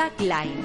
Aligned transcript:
Tagline. 0.00 0.64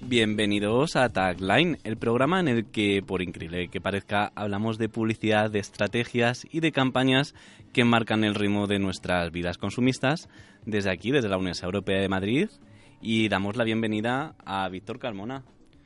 Bienvenidos 0.00 0.96
a 0.96 1.10
Tagline, 1.10 1.76
el 1.84 1.98
programa 1.98 2.40
en 2.40 2.48
el 2.48 2.64
que, 2.70 3.02
por 3.06 3.20
increíble 3.20 3.68
que 3.68 3.82
parezca, 3.82 4.32
hablamos 4.34 4.78
de 4.78 4.88
publicidad, 4.88 5.50
de 5.50 5.58
estrategias 5.58 6.46
y 6.50 6.60
de 6.60 6.72
campañas 6.72 7.34
que 7.74 7.84
marcan 7.84 8.24
el 8.24 8.34
ritmo 8.34 8.66
de 8.66 8.78
nuestras 8.78 9.30
vidas 9.30 9.58
consumistas 9.58 10.30
desde 10.64 10.90
aquí, 10.90 11.10
desde 11.10 11.28
la 11.28 11.36
Universidad 11.36 11.66
Europea 11.66 12.00
de 12.00 12.08
Madrid. 12.08 12.48
Y 13.02 13.28
damos 13.28 13.56
la 13.56 13.64
bienvenida 13.64 14.36
a 14.46 14.66
Víctor 14.70 14.98
Carmona. 14.98 15.44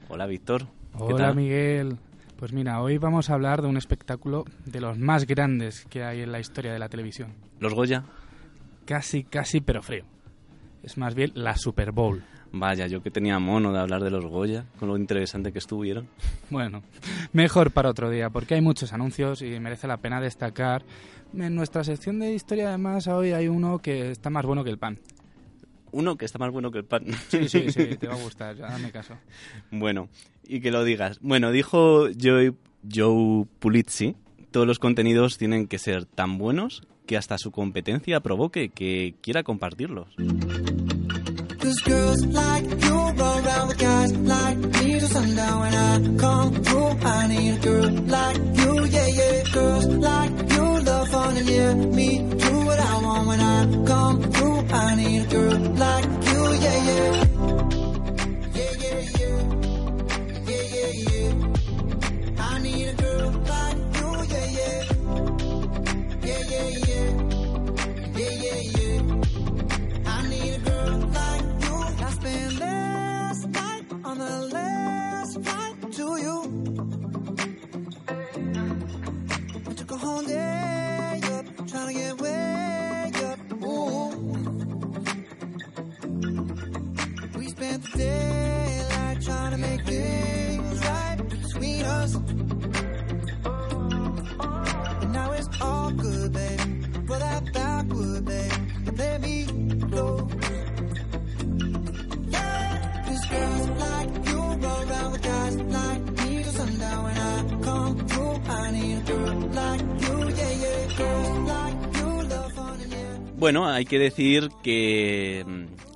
Hola, 0.08 0.26
Víctor. 0.26 0.66
¿Qué 0.96 1.02
Hola 1.02 1.16
tal? 1.16 1.34
Miguel. 1.34 1.98
Pues 2.42 2.52
mira, 2.52 2.82
hoy 2.82 2.98
vamos 2.98 3.30
a 3.30 3.34
hablar 3.34 3.62
de 3.62 3.68
un 3.68 3.76
espectáculo 3.76 4.44
de 4.66 4.80
los 4.80 4.98
más 4.98 5.28
grandes 5.28 5.84
que 5.88 6.02
hay 6.02 6.22
en 6.22 6.32
la 6.32 6.40
historia 6.40 6.72
de 6.72 6.80
la 6.80 6.88
televisión. 6.88 7.34
¿Los 7.60 7.72
Goya? 7.72 8.02
Casi, 8.84 9.22
casi, 9.22 9.60
pero 9.60 9.80
frío. 9.80 10.02
Es 10.82 10.98
más 10.98 11.14
bien 11.14 11.30
la 11.36 11.56
Super 11.56 11.92
Bowl. 11.92 12.24
Vaya, 12.50 12.88
yo 12.88 13.00
que 13.00 13.12
tenía 13.12 13.38
mono 13.38 13.72
de 13.72 13.78
hablar 13.78 14.02
de 14.02 14.10
los 14.10 14.26
Goya, 14.26 14.64
con 14.80 14.88
lo 14.88 14.96
interesante 14.96 15.52
que 15.52 15.60
estuvieron. 15.60 16.08
Bueno, 16.50 16.82
mejor 17.32 17.70
para 17.70 17.90
otro 17.90 18.10
día, 18.10 18.28
porque 18.28 18.54
hay 18.54 18.60
muchos 18.60 18.92
anuncios 18.92 19.40
y 19.40 19.60
merece 19.60 19.86
la 19.86 19.98
pena 19.98 20.20
destacar. 20.20 20.82
En 21.32 21.54
nuestra 21.54 21.84
sección 21.84 22.18
de 22.18 22.34
historia, 22.34 22.70
además, 22.70 23.06
hoy 23.06 23.30
hay 23.30 23.46
uno 23.46 23.78
que 23.78 24.10
está 24.10 24.30
más 24.30 24.44
bueno 24.44 24.64
que 24.64 24.70
el 24.70 24.78
pan. 24.78 24.98
Uno 25.92 26.16
que 26.16 26.24
está 26.24 26.38
más 26.38 26.50
bueno 26.50 26.72
que 26.72 26.78
el 26.78 26.86
pan. 26.86 27.04
Sí, 27.28 27.48
sí, 27.48 27.70
sí, 27.70 27.96
te 27.98 28.08
va 28.08 28.14
a 28.14 28.16
gustar, 28.22 28.56
ya 28.56 28.66
dame 28.66 28.90
caso. 28.90 29.14
Bueno, 29.70 30.08
y 30.52 30.60
que 30.60 30.70
lo 30.70 30.84
digas. 30.84 31.18
Bueno, 31.22 31.50
dijo 31.50 32.08
Joe, 32.20 32.52
Joe 32.92 33.46
Pulizzi, 33.58 34.16
todos 34.50 34.66
los 34.66 34.78
contenidos 34.78 35.38
tienen 35.38 35.66
que 35.66 35.78
ser 35.78 36.04
tan 36.04 36.36
buenos 36.36 36.82
que 37.06 37.16
hasta 37.16 37.38
su 37.38 37.50
competencia 37.50 38.20
provoque 38.20 38.68
que 38.68 39.14
quiera 39.22 39.42
compartirlos. 39.42 40.08
Bueno, 113.42 113.66
hay 113.66 113.86
que 113.86 113.98
decir 113.98 114.50
que, 114.62 115.44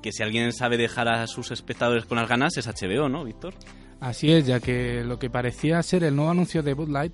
que 0.02 0.10
si 0.10 0.24
alguien 0.24 0.52
sabe 0.52 0.76
dejar 0.76 1.06
a 1.06 1.28
sus 1.28 1.52
espectadores 1.52 2.04
con 2.04 2.18
las 2.18 2.28
ganas 2.28 2.56
es 2.56 2.66
HBO, 2.66 3.08
¿no, 3.08 3.22
Víctor? 3.22 3.54
Así 4.00 4.32
es, 4.32 4.48
ya 4.48 4.58
que 4.58 5.04
lo 5.04 5.20
que 5.20 5.30
parecía 5.30 5.80
ser 5.84 6.02
el 6.02 6.16
nuevo 6.16 6.32
anuncio 6.32 6.64
de 6.64 6.74
Bud 6.74 6.88
Light 6.88 7.12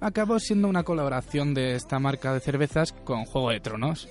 acabó 0.00 0.40
siendo 0.40 0.66
una 0.66 0.82
colaboración 0.82 1.54
de 1.54 1.76
esta 1.76 2.00
marca 2.00 2.34
de 2.34 2.40
cervezas 2.40 2.90
con 2.90 3.24
Juego 3.24 3.50
de 3.50 3.60
Tronos, 3.60 4.08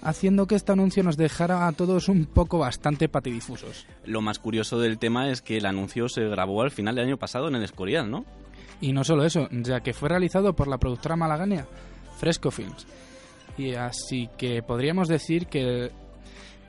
haciendo 0.00 0.46
que 0.46 0.54
este 0.54 0.72
anuncio 0.72 1.02
nos 1.02 1.18
dejara 1.18 1.68
a 1.68 1.72
todos 1.72 2.08
un 2.08 2.24
poco 2.24 2.58
bastante 2.58 3.10
patidifusos. 3.10 3.86
Lo 4.06 4.22
más 4.22 4.38
curioso 4.38 4.80
del 4.80 4.96
tema 4.96 5.28
es 5.28 5.42
que 5.42 5.58
el 5.58 5.66
anuncio 5.66 6.08
se 6.08 6.22
grabó 6.28 6.62
al 6.62 6.70
final 6.70 6.94
del 6.94 7.08
año 7.08 7.18
pasado 7.18 7.48
en 7.48 7.56
el 7.56 7.64
Escorial, 7.64 8.10
¿no? 8.10 8.24
Y 8.80 8.94
no 8.94 9.04
solo 9.04 9.26
eso, 9.26 9.50
ya 9.50 9.80
que 9.80 9.92
fue 9.92 10.08
realizado 10.08 10.56
por 10.56 10.66
la 10.66 10.78
productora 10.78 11.14
malagueña 11.14 11.66
Fresco 12.16 12.50
Films. 12.50 12.86
Y 13.58 13.74
así 13.74 14.28
que 14.38 14.62
podríamos 14.62 15.08
decir 15.08 15.46
que 15.46 15.90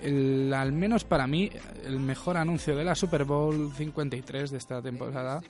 el- 0.01 0.53
al 0.53 0.71
menos 0.71 1.03
para 1.03 1.27
mí 1.27 1.49
el 1.85 1.99
mejor 1.99 2.37
anuncio 2.37 2.75
de 2.75 2.83
la 2.83 2.95
Super 2.95 3.23
Bowl 3.23 3.71
53 3.75 4.49
de 4.51 4.57
esta 4.57 4.81
temporada 4.81 5.41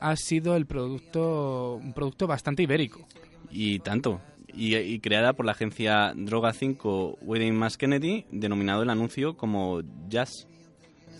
ha 0.00 0.16
sido 0.16 0.54
el 0.56 0.66
producto 0.66 1.74
un 1.82 1.92
producto 1.92 2.26
bastante 2.26 2.62
ibérico. 2.62 3.06
Y 3.50 3.78
tanto. 3.80 4.20
Y, 4.54 4.76
y 4.76 4.98
creada 5.00 5.32
por 5.34 5.46
la 5.46 5.52
agencia 5.52 6.12
Droga 6.16 6.52
5 6.52 7.18
Wedding 7.22 7.54
Mass 7.54 7.76
Kennedy, 7.76 8.24
denominado 8.30 8.82
el 8.82 8.90
anuncio 8.90 9.36
como 9.36 9.80
Jazz. 10.08 10.46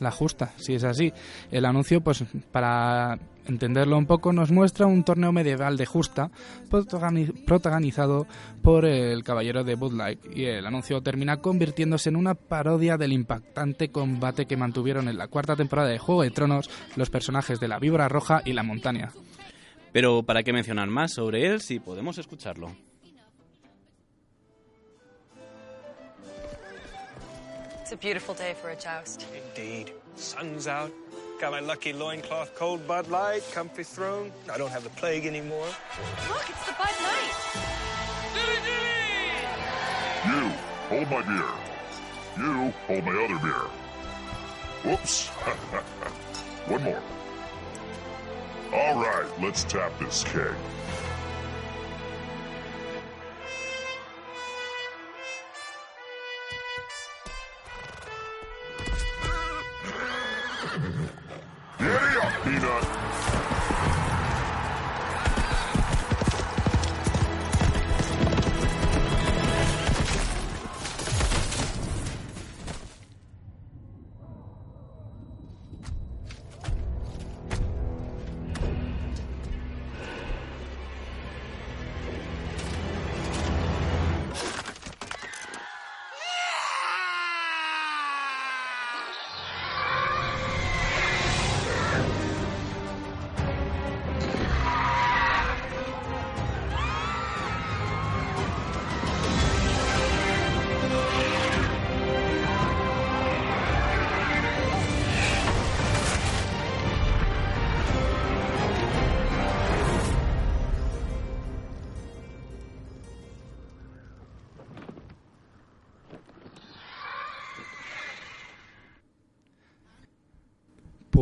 La 0.00 0.10
justa, 0.10 0.52
si 0.56 0.74
es 0.74 0.84
así. 0.84 1.12
El 1.50 1.64
anuncio, 1.64 2.00
pues 2.00 2.24
para 2.52 3.18
entenderlo 3.48 3.96
un 3.98 4.06
poco, 4.06 4.32
nos 4.32 4.50
muestra 4.50 4.86
un 4.86 5.02
torneo 5.04 5.32
medieval 5.32 5.76
de 5.76 5.86
justa 5.86 6.30
protagoni- 6.70 7.44
protagonizado 7.44 8.26
por 8.62 8.84
el 8.84 9.24
caballero 9.24 9.64
de 9.64 9.74
Bud 9.74 9.94
Light. 9.94 10.20
Y 10.34 10.44
el 10.44 10.66
anuncio 10.66 11.02
termina 11.02 11.38
convirtiéndose 11.38 12.08
en 12.10 12.16
una 12.16 12.34
parodia 12.34 12.96
del 12.96 13.12
impactante 13.12 13.90
combate 13.90 14.46
que 14.46 14.56
mantuvieron 14.56 15.08
en 15.08 15.18
la 15.18 15.28
cuarta 15.28 15.56
temporada 15.56 15.88
de 15.88 15.98
Juego 15.98 16.22
de 16.22 16.30
Tronos 16.30 16.70
los 16.96 17.10
personajes 17.10 17.58
de 17.60 17.68
la 17.68 17.78
víbora 17.78 18.08
roja 18.08 18.42
y 18.44 18.52
la 18.52 18.62
montaña. 18.62 19.10
Pero 19.92 20.22
¿para 20.22 20.42
qué 20.42 20.52
mencionar 20.52 20.88
más 20.88 21.12
sobre 21.12 21.46
él 21.46 21.60
si 21.60 21.80
podemos 21.80 22.18
escucharlo? 22.18 22.70
It's 27.80 27.92
a 27.92 27.96
beautiful 27.96 28.34
day 28.34 28.54
for 28.54 28.70
a 28.70 28.76
joust. 28.76 29.22
Indeed. 29.34 29.92
Sun's 30.14 30.66
out. 30.66 30.92
Got 31.40 31.52
my 31.52 31.60
lucky 31.60 31.92
loincloth 31.92 32.52
cold 32.56 32.84
Bud 32.88 33.06
Light, 33.06 33.44
comfy 33.52 33.84
throne. 33.84 34.32
I 34.52 34.58
don't 34.58 34.70
have 34.70 34.82
the 34.82 34.90
plague 34.90 35.24
anymore. 35.24 35.66
Look, 36.28 36.50
it's 36.50 36.66
the 36.66 36.72
Bud 36.72 36.96
Light. 37.00 37.32
Dilly 38.34 38.56
dilly! 38.66 38.98
You, 40.26 40.50
hold 40.88 41.08
my 41.08 41.22
beer. 41.22 41.52
You, 42.38 42.72
hold 42.88 43.04
my 43.04 43.24
other 43.24 43.38
beer. 43.38 43.70
Whoops. 44.82 45.28
One 46.66 46.82
more. 46.82 47.02
All 48.72 49.00
right, 49.00 49.26
let's 49.40 49.62
tap 49.62 49.96
this 50.00 50.24
keg. 50.24 50.54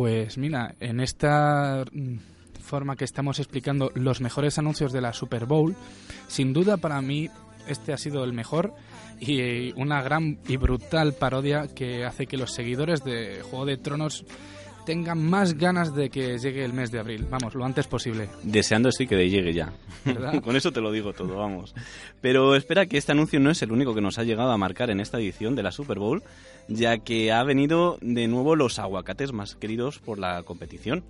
Pues 0.07 0.37
mira, 0.37 0.73
en 0.79 1.01
esta 1.01 1.83
mm, 1.91 2.15
forma 2.61 2.95
que 2.95 3.03
estamos 3.03 3.39
explicando 3.39 3.91
los 3.93 4.21
mejores 4.21 4.57
anuncios 4.57 4.93
de 4.93 5.01
la 5.01 5.11
Super 5.11 5.45
Bowl, 5.45 5.75
sin 6.29 6.53
duda 6.53 6.77
para 6.77 7.01
mí 7.01 7.29
este 7.67 7.91
ha 7.91 7.97
sido 7.97 8.23
el 8.23 8.31
mejor 8.31 8.73
y 9.19 9.73
una 9.73 10.01
gran 10.01 10.39
y 10.47 10.55
brutal 10.55 11.11
parodia 11.11 11.67
que 11.75 12.05
hace 12.05 12.25
que 12.25 12.37
los 12.37 12.53
seguidores 12.53 13.03
de 13.03 13.41
Juego 13.41 13.65
de 13.65 13.75
Tronos 13.75 14.23
tengan 14.87 15.21
más 15.21 15.55
ganas 15.55 15.93
de 15.93 16.09
que 16.09 16.37
llegue 16.37 16.63
el 16.63 16.71
mes 16.71 16.91
de 16.91 16.99
abril. 16.99 17.27
Vamos, 17.29 17.55
lo 17.55 17.65
antes 17.65 17.87
posible. 17.87 18.29
Deseando 18.43 18.89
sí 18.89 19.05
que 19.05 19.29
llegue 19.29 19.53
ya. 19.53 19.73
Con 20.41 20.55
eso 20.55 20.71
te 20.71 20.79
lo 20.79 20.93
digo 20.93 21.11
todo, 21.11 21.35
vamos. 21.35 21.75
Pero 22.21 22.55
espera 22.55 22.85
que 22.85 22.97
este 22.97 23.11
anuncio 23.11 23.37
no 23.41 23.51
es 23.51 23.61
el 23.61 23.73
único 23.73 23.93
que 23.93 23.99
nos 23.99 24.17
ha 24.17 24.23
llegado 24.23 24.49
a 24.49 24.57
marcar 24.57 24.89
en 24.89 25.01
esta 25.01 25.17
edición 25.17 25.55
de 25.55 25.63
la 25.63 25.73
Super 25.73 25.99
Bowl, 25.99 26.23
ya 26.69 26.99
que 26.99 27.33
ha 27.33 27.43
venido 27.43 27.97
de 27.99 28.29
nuevo 28.29 28.55
los 28.55 28.79
aguacates 28.79 29.33
más 29.33 29.55
queridos 29.55 29.99
por 29.99 30.19
la 30.19 30.43
competición. 30.43 31.03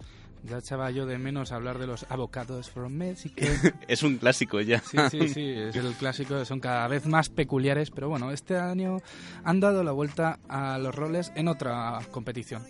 Ya 0.44 0.58
echaba 0.58 0.90
yo 0.90 1.06
de 1.06 1.20
menos 1.20 1.52
hablar 1.52 1.78
de 1.78 1.86
los 1.86 2.06
avocados 2.10 2.72
from 2.72 2.94
Mexico. 2.94 3.36
es 3.88 4.02
un 4.02 4.18
clásico 4.18 4.60
ya. 4.60 4.80
Sí, 4.80 4.98
sí, 5.12 5.30
sí, 5.30 5.52
es 5.52 5.76
el 5.76 5.94
clásico, 5.94 6.44
son 6.46 6.60
cada 6.60 6.88
vez 6.88 7.06
más 7.06 7.30
peculiares, 7.30 7.92
pero 7.92 8.10
bueno, 8.10 8.32
este 8.32 8.58
año 8.58 9.02
han 9.44 9.60
dado 9.60 9.84
la 9.84 9.92
vuelta 9.92 10.40
a 10.48 10.80
los 10.80 10.96
roles 10.96 11.32
en 11.36 11.48
otra 11.48 12.00
competición, 12.12 12.64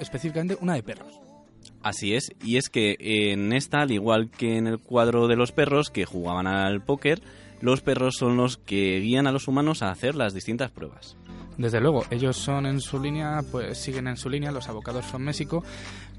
específicamente 0.00 0.56
una 0.60 0.74
de 0.74 0.82
perros. 0.82 1.20
Así 1.82 2.14
es, 2.14 2.32
y 2.42 2.56
es 2.56 2.70
que 2.70 2.96
en 2.98 3.52
esta, 3.52 3.82
al 3.82 3.90
igual 3.90 4.30
que 4.30 4.56
en 4.56 4.66
el 4.66 4.78
cuadro 4.78 5.28
de 5.28 5.36
los 5.36 5.52
perros 5.52 5.90
que 5.90 6.06
jugaban 6.06 6.46
al 6.46 6.82
póker, 6.82 7.22
los 7.60 7.80
perros 7.82 8.16
son 8.16 8.36
los 8.36 8.56
que 8.56 9.00
guían 9.00 9.26
a 9.26 9.32
los 9.32 9.48
humanos 9.48 9.82
a 9.82 9.90
hacer 9.90 10.14
las 10.14 10.34
distintas 10.34 10.70
pruebas. 10.70 11.16
Desde 11.56 11.80
luego, 11.80 12.04
ellos 12.10 12.36
son 12.36 12.66
en 12.66 12.80
su 12.80 13.00
línea, 13.00 13.40
pues 13.50 13.78
siguen 13.78 14.08
en 14.08 14.16
su 14.16 14.28
línea, 14.28 14.50
los 14.50 14.68
abogados 14.68 15.06
from 15.06 15.22
México, 15.22 15.62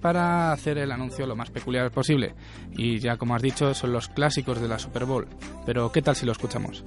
para 0.01 0.51
hacer 0.51 0.77
el 0.77 0.91
anuncio 0.91 1.27
lo 1.27 1.35
más 1.35 1.49
peculiar 1.49 1.91
posible. 1.91 2.35
Y 2.77 2.99
ya 2.99 3.17
como 3.17 3.35
has 3.35 3.41
dicho, 3.41 3.73
son 3.73 3.91
los 3.91 4.07
clásicos 4.07 4.61
de 4.61 4.67
la 4.67 4.79
Super 4.79 5.05
Bowl. 5.05 5.27
Pero 5.65 5.91
¿qué 5.91 6.01
tal 6.01 6.15
si 6.15 6.25
lo 6.25 6.31
escuchamos? 6.31 6.83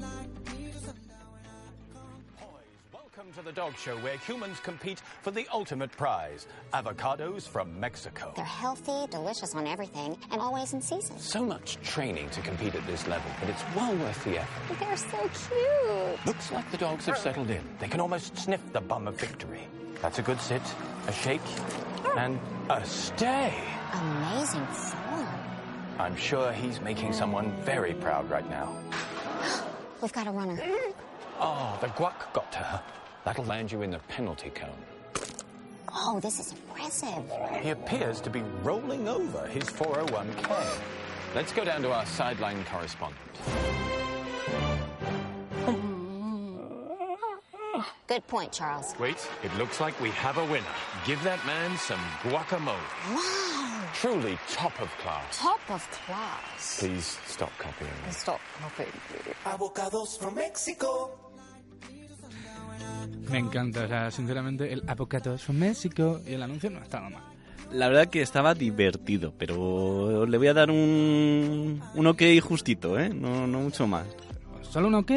The 3.49 3.55
dog 3.55 3.79
show 3.79 3.97
where 4.01 4.19
humans 4.19 4.61
compete 4.61 5.01
for 5.23 5.31
the 5.31 5.47
ultimate 5.51 5.91
prize 5.93 6.47
avocados 6.75 7.49
from 7.49 7.81
Mexico. 7.81 8.31
They're 8.37 8.45
healthy, 8.45 9.11
delicious 9.11 9.55
on 9.55 9.67
everything, 9.67 10.19
and 10.31 10.39
always 10.39 10.75
in 10.75 10.83
season. 10.83 11.19
So 11.19 11.47
much 11.47 11.79
training 11.83 12.29
to 12.29 12.43
compete 12.43 12.75
at 12.75 12.87
this 12.87 13.07
level, 13.07 13.31
but 13.41 13.49
it's 13.49 13.63
well 13.75 13.97
worth 13.97 14.23
the 14.25 14.41
effort. 14.41 14.79
They're 14.79 14.97
so 14.99 15.31
cute. 15.49 16.27
Looks 16.27 16.53
like 16.53 16.71
the 16.71 16.77
dogs 16.77 17.07
have 17.07 17.17
settled 17.17 17.49
in. 17.49 17.63
They 17.79 17.89
can 17.89 18.01
almost 18.01 18.37
sniff 18.37 18.61
the 18.75 18.83
bum 18.83 19.09
of 19.09 19.19
victory. 19.19 19.67
That's 20.03 20.19
a 20.19 20.23
good 20.23 20.43
sit, 20.43 20.61
a 21.07 21.13
shake, 21.13 21.41
oh. 22.05 22.17
and 22.19 22.39
a 22.69 22.85
stay. 22.85 23.55
Amazing 23.95 24.67
form. 24.67 25.27
I'm 25.99 26.17
sure 26.17 26.53
he's 26.53 26.83
making 26.83 27.15
someone 27.15 27.51
very 27.63 27.95
proud 27.95 28.29
right 28.29 28.49
now. 28.51 28.77
We've 30.03 30.13
got 30.13 30.27
a 30.27 30.33
runner. 30.33 30.63
Oh, 31.41 31.79
the 31.81 31.87
guac 31.87 32.31
got 32.35 32.53
to 32.53 32.59
her. 32.59 32.83
That'll 33.29 33.45
land 33.45 33.71
you 33.71 33.83
in 33.83 33.91
the 33.91 33.99
penalty 34.09 34.49
cone. 34.49 34.71
Oh, 35.95 36.19
this 36.19 36.41
is 36.41 36.53
impressive. 36.53 37.31
He 37.61 37.69
appears 37.69 38.23
to 38.23 38.31
be 38.31 38.41
rolling 38.63 39.07
over 39.07 39.47
his 39.49 39.65
401k. 39.65 40.81
Let's 41.35 41.53
go 41.53 41.63
down 41.63 41.83
to 41.83 41.93
our 41.93 42.07
sideline 42.07 42.65
correspondent. 42.65 43.21
Good 48.07 48.27
point, 48.29 48.51
Charles. 48.51 48.95
Wait, 48.99 49.29
it 49.45 49.55
looks 49.59 49.79
like 49.79 50.01
we 50.01 50.09
have 50.13 50.39
a 50.39 50.45
winner. 50.47 50.65
Give 51.05 51.23
that 51.23 51.45
man 51.45 51.77
some 51.77 52.01
guacamole. 52.23 52.79
Wow. 53.11 53.91
Truly 53.93 54.39
top 54.49 54.81
of 54.81 54.89
class. 55.03 55.39
Top 55.39 55.61
of 55.69 55.87
class. 55.91 56.81
Please 56.81 57.19
stop 57.27 57.53
copying 57.59 57.91
me. 58.07 58.11
Stop 58.11 58.41
copying. 58.59 58.89
Avocados 59.45 60.19
from 60.19 60.37
Mexico. 60.37 61.28
Me 63.31 63.39
encanta, 63.39 63.85
o 63.85 63.89
sea, 63.89 64.11
sinceramente, 64.11 64.73
el 64.73 64.83
Avocados 64.87 65.43
from 65.43 65.59
México 65.59 66.21
y 66.27 66.35
el 66.35 66.43
anuncio 66.43 66.71
no 66.71 66.79
ha 66.79 66.83
estado 66.83 67.11
mal. 67.11 67.23
La 67.73 67.89
verdad 67.89 68.07
que 68.09 68.23
estaba 68.23 68.55
divertido, 68.55 69.35
pero 69.37 70.25
le 70.25 70.39
voy 70.39 70.47
a 70.47 70.55
dar 70.55 70.71
un, 70.71 71.83
un 71.95 72.07
ok 72.07 72.23
justito, 72.41 72.99
¿eh? 72.99 73.11
No, 73.11 73.47
no 73.47 73.61
mucho 73.61 73.87
más. 73.87 74.07
¿Solo 74.63 74.89
un 74.89 74.95
ok? 74.95 75.13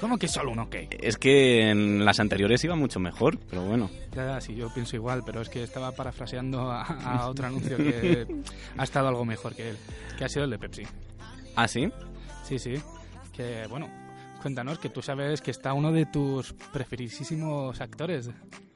¿Cómo 0.00 0.18
que 0.18 0.28
solo 0.28 0.52
un 0.52 0.58
ok? 0.60 0.76
Es 1.00 1.16
que 1.16 1.70
en 1.70 2.04
las 2.04 2.20
anteriores 2.20 2.62
iba 2.62 2.76
mucho 2.76 3.00
mejor, 3.00 3.38
pero 3.50 3.62
bueno. 3.64 3.90
Ya, 4.14 4.26
ya, 4.26 4.40
sí, 4.40 4.54
yo 4.54 4.72
pienso 4.72 4.94
igual, 4.96 5.22
pero 5.24 5.40
es 5.40 5.48
que 5.48 5.62
estaba 5.62 5.92
parafraseando 5.92 6.70
a, 6.70 6.82
a 6.82 7.26
otro 7.28 7.46
anuncio 7.46 7.76
que 7.76 8.26
ha 8.76 8.84
estado 8.84 9.08
algo 9.08 9.24
mejor 9.24 9.54
que 9.54 9.70
él, 9.70 9.76
que 10.16 10.24
ha 10.24 10.28
sido 10.28 10.44
el 10.44 10.50
de 10.50 10.58
Pepsi. 10.58 10.82
¿Ah, 11.56 11.66
sí? 11.66 11.90
Sí, 12.44 12.58
sí. 12.58 12.74
Que, 13.32 13.66
bueno, 13.68 13.88
cuéntanos 14.44 14.78
que 14.78 14.90
tú 14.90 15.00
sabes 15.00 15.40
que 15.40 15.50
está 15.50 15.72
uno 15.72 15.90
de 15.90 16.04
tus 16.04 16.52
preferidísimos 16.70 17.80
actores. 17.80 18.28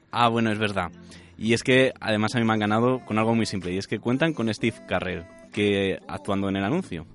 Ah, 0.09 0.27
bueno, 0.27 0.51
es 0.51 0.57
verdad. 0.57 0.91
Y 1.37 1.53
es 1.53 1.61
que 1.61 1.93
además 1.99 2.33
a 2.33 2.39
mí 2.39 2.43
me 2.43 2.53
han 2.53 2.59
ganado 2.59 3.05
con 3.05 3.19
algo 3.19 3.35
muy 3.35 3.45
simple, 3.45 3.71
y 3.71 3.77
es 3.77 3.85
que 3.85 3.99
cuentan 3.99 4.33
con 4.33 4.51
Steve 4.51 4.77
Carrell, 4.87 5.27
que 5.53 5.99
actuando 6.07 6.49
en 6.49 6.55
el 6.55 6.63
anuncio. 6.63 7.05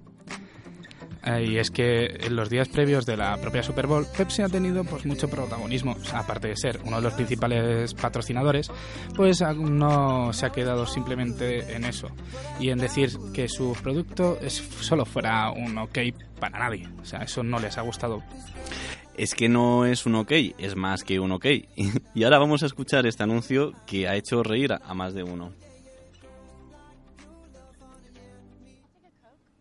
Eh, 1.26 1.46
y 1.48 1.58
es 1.58 1.70
que 1.70 2.04
en 2.20 2.36
los 2.36 2.50
días 2.50 2.68
previos 2.68 3.06
de 3.06 3.16
la 3.16 3.38
propia 3.38 3.62
Super 3.62 3.86
Bowl, 3.86 4.06
Pepsi 4.16 4.42
ha 4.42 4.48
tenido 4.48 4.84
pues 4.84 5.06
mucho 5.06 5.28
protagonismo. 5.28 5.92
O 5.92 6.04
sea, 6.04 6.18
aparte 6.20 6.48
de 6.48 6.56
ser 6.56 6.80
uno 6.84 6.96
de 6.96 7.02
los 7.02 7.14
principales 7.14 7.94
patrocinadores, 7.94 8.70
pues 9.16 9.40
ah, 9.40 9.54
no 9.54 10.32
se 10.34 10.46
ha 10.46 10.50
quedado 10.50 10.86
simplemente 10.86 11.74
en 11.74 11.84
eso. 11.84 12.08
Y 12.60 12.68
en 12.68 12.78
decir 12.78 13.10
que 13.32 13.48
su 13.48 13.74
producto 13.82 14.38
es, 14.40 14.54
solo 14.80 15.06
fuera 15.06 15.50
un 15.50 15.78
ok 15.78 15.98
para 16.38 16.58
nadie. 16.58 16.88
O 17.00 17.04
sea, 17.06 17.20
eso 17.20 17.42
no 17.42 17.58
les 17.58 17.78
ha 17.78 17.82
gustado. 17.82 18.22
Es 19.16 19.34
que 19.34 19.48
no 19.48 19.86
es 19.86 20.04
un 20.04 20.16
ok, 20.16 20.32
es 20.58 20.76
más 20.76 21.04
que 21.04 21.20
un 21.20 21.32
ok. 21.32 21.46
Y 22.14 22.24
ahora 22.24 22.38
vamos 22.38 22.62
a 22.62 22.66
escuchar 22.66 23.06
este 23.06 23.22
anuncio 23.22 23.72
que 23.86 24.08
ha 24.08 24.16
hecho 24.16 24.42
reír 24.42 24.72
a 24.72 24.94
más 24.94 25.14
de 25.14 25.22
uno. 25.22 25.52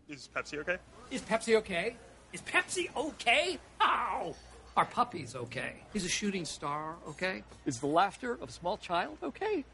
Is 0.08 0.28
Pepsi 0.28 0.58
okay? 0.58 0.76
Is 1.10 1.20
Pepsi 1.22 1.56
okay? 1.56 1.96
Is 2.32 2.40
Pepsi 2.42 2.88
okay? 2.96 3.58
How? 3.78 4.34
Our 4.76 4.84
puppy's 4.84 5.36
okay. 5.36 5.74
He's 5.92 6.04
a 6.04 6.08
shooting 6.08 6.44
star, 6.44 6.96
okay? 7.08 7.44
Is 7.64 7.78
the 7.78 7.86
laughter 7.86 8.32
of 8.32 8.48
a 8.48 8.52
small 8.52 8.76
child 8.76 9.18
okay? 9.22 9.64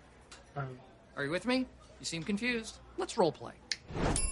Are 1.17 1.25
you 1.25 1.31
with 1.31 1.47
me? 1.47 1.67
You 2.01 2.05
seem 2.05 2.23
confused. 2.23 2.79
Let's 2.99 3.17
role 3.17 3.33
play. 3.33 3.55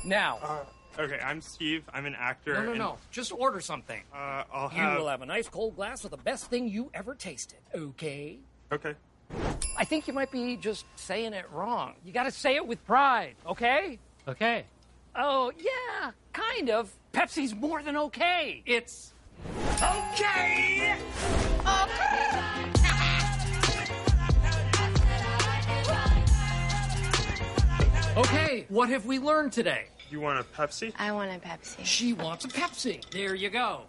Now. 0.05 0.67
Okay, 0.99 1.19
I'm 1.25 1.40
Steve. 1.40 1.85
I'm 1.95 2.07
an 2.07 2.17
actor. 2.19 2.55
no, 2.55 2.62
no, 2.62 2.71
and- 2.71 2.78
no. 2.78 2.99
Just 3.11 3.33
order 3.33 3.61
something. 3.61 4.02
Uh, 4.12 4.45
I'll 4.52 4.71
You 4.75 4.99
will 5.00 5.09
have 5.09 5.23
a 5.23 5.26
nice 5.26 5.49
cold 5.49 5.76
glass 5.76 6.05
of 6.05 6.11
the 6.11 6.17
best 6.19 6.47
thing 6.50 6.69
you 6.69 6.90
ever 6.93 7.14
tasted, 7.14 7.59
okay? 7.75 8.38
Okay. 8.73 8.95
I 9.78 9.85
think 9.85 10.09
you 10.09 10.12
might 10.12 10.31
be 10.33 10.57
just 10.57 10.85
saying 10.97 11.33
it 11.35 11.47
wrong. 11.52 11.95
You 12.05 12.12
gotta 12.12 12.31
say 12.31 12.57
it 12.57 12.67
with 12.67 12.85
pride, 12.85 13.37
okay? 13.47 13.99
Okay. 14.26 14.64
Oh, 15.21 15.51
yeah, 15.59 16.13
kind 16.33 16.71
of. 16.71 16.95
Pepsi's 17.13 17.53
more 17.53 17.83
than 17.83 17.97
okay. 17.97 18.63
It's 18.65 19.13
okay! 19.83 20.97
Okay, 28.17 28.67
what 28.69 28.89
have 28.91 29.07
we 29.07 29.19
learned 29.19 29.51
today? 29.53 29.87
You 30.09 30.21
want 30.21 30.39
a 30.39 30.45
Pepsi? 30.45 30.93
I 30.97 31.11
want 31.11 31.33
a 31.33 31.39
Pepsi. 31.45 31.85
She 31.85 32.13
wants 32.13 32.45
a 32.45 32.49
Pepsi. 32.49 33.03
There 33.11 33.35
you 33.35 33.51
go. 33.51 33.83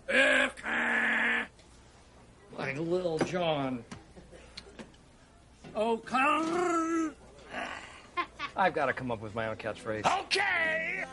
Like 2.58 2.80
little 2.80 3.20
John. 3.20 3.84
Oh, 5.76 5.98
come. 5.98 7.14
I've 8.60 8.74
got 8.76 8.88
to 8.88 8.94
come 8.94 9.12
up 9.14 9.22
with 9.22 9.34
my 9.34 9.48
own 9.48 9.56
catchphrase. 9.58 10.04
Okay! 10.06 11.04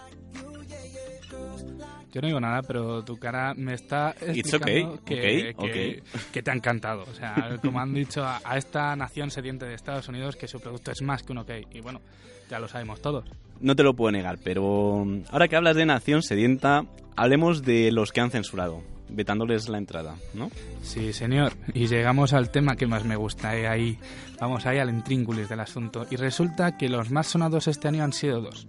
Yo 2.13 2.23
no 2.23 2.29
digo 2.29 2.41
nada, 2.41 2.63
pero 2.63 3.05
tu 3.05 3.19
cara 3.19 3.53
me 3.55 3.75
está 3.75 4.15
It's 4.21 4.39
explicando 4.39 4.95
okay, 4.95 5.05
que, 5.05 5.55
okay, 5.57 5.73
que- 5.97 6.03
que 6.33 6.43
te 6.43 6.51
ha 6.51 6.55
encantado. 6.55 7.03
O 7.11 7.15
sea, 7.15 7.59
como 7.63 7.79
han 7.79 7.93
dicho 7.93 8.25
a, 8.25 8.41
a 8.45 8.57
esta 8.57 8.97
nación 8.97 9.31
sediente 9.31 9.67
de 9.67 9.75
Estados 9.75 10.09
Unidos 10.09 10.35
que 10.37 10.49
su 10.49 10.59
producto 10.61 10.91
es 10.93 11.03
más 11.03 11.23
que 11.23 11.33
un 11.33 11.39
ok. 11.39 11.51
Y 11.73 11.81
bueno, 11.83 12.01
ya 12.49 12.59
lo 12.59 12.69
sabemos 12.69 13.03
todos. 13.03 13.29
No 13.61 13.77
te 13.77 13.83
lo 13.83 13.95
puedo 13.95 14.13
negar, 14.13 14.39
pero 14.43 15.05
mm, 15.05 15.25
ahora 15.31 15.49
que 15.49 15.57
hablas 15.57 15.77
de 15.77 15.85
nación 15.85 16.23
sedienta, 16.23 16.85
hablemos 17.17 17.63
de 17.63 17.93
los 17.93 18.13
que 18.13 18.21
han 18.23 18.31
censurado, 18.31 18.83
vetándoles 19.09 19.69
la 19.69 19.79
entrada, 19.79 20.17
¿no? 20.35 20.51
Sí, 20.83 21.13
señor. 21.13 21.53
Y 21.75 21.87
llegamos 21.87 22.33
al 22.33 22.51
tema 22.51 22.77
que 22.77 22.87
más 22.87 23.05
me 23.05 23.17
gusta. 23.17 23.57
eh, 23.57 23.69
ahí 23.69 23.99
Vamos 24.41 24.67
ahí 24.67 24.79
al 24.79 24.91
intríngulis 24.91 25.49
del 25.49 25.61
asunto. 25.61 26.07
Y 26.11 26.17
resulta 26.17 26.77
que 26.77 26.89
los 26.89 27.11
más 27.11 27.27
sonados 27.27 27.69
este 27.69 27.89
año 27.89 28.05
han 28.05 28.13
sido 28.13 28.41
dos. 28.41 28.67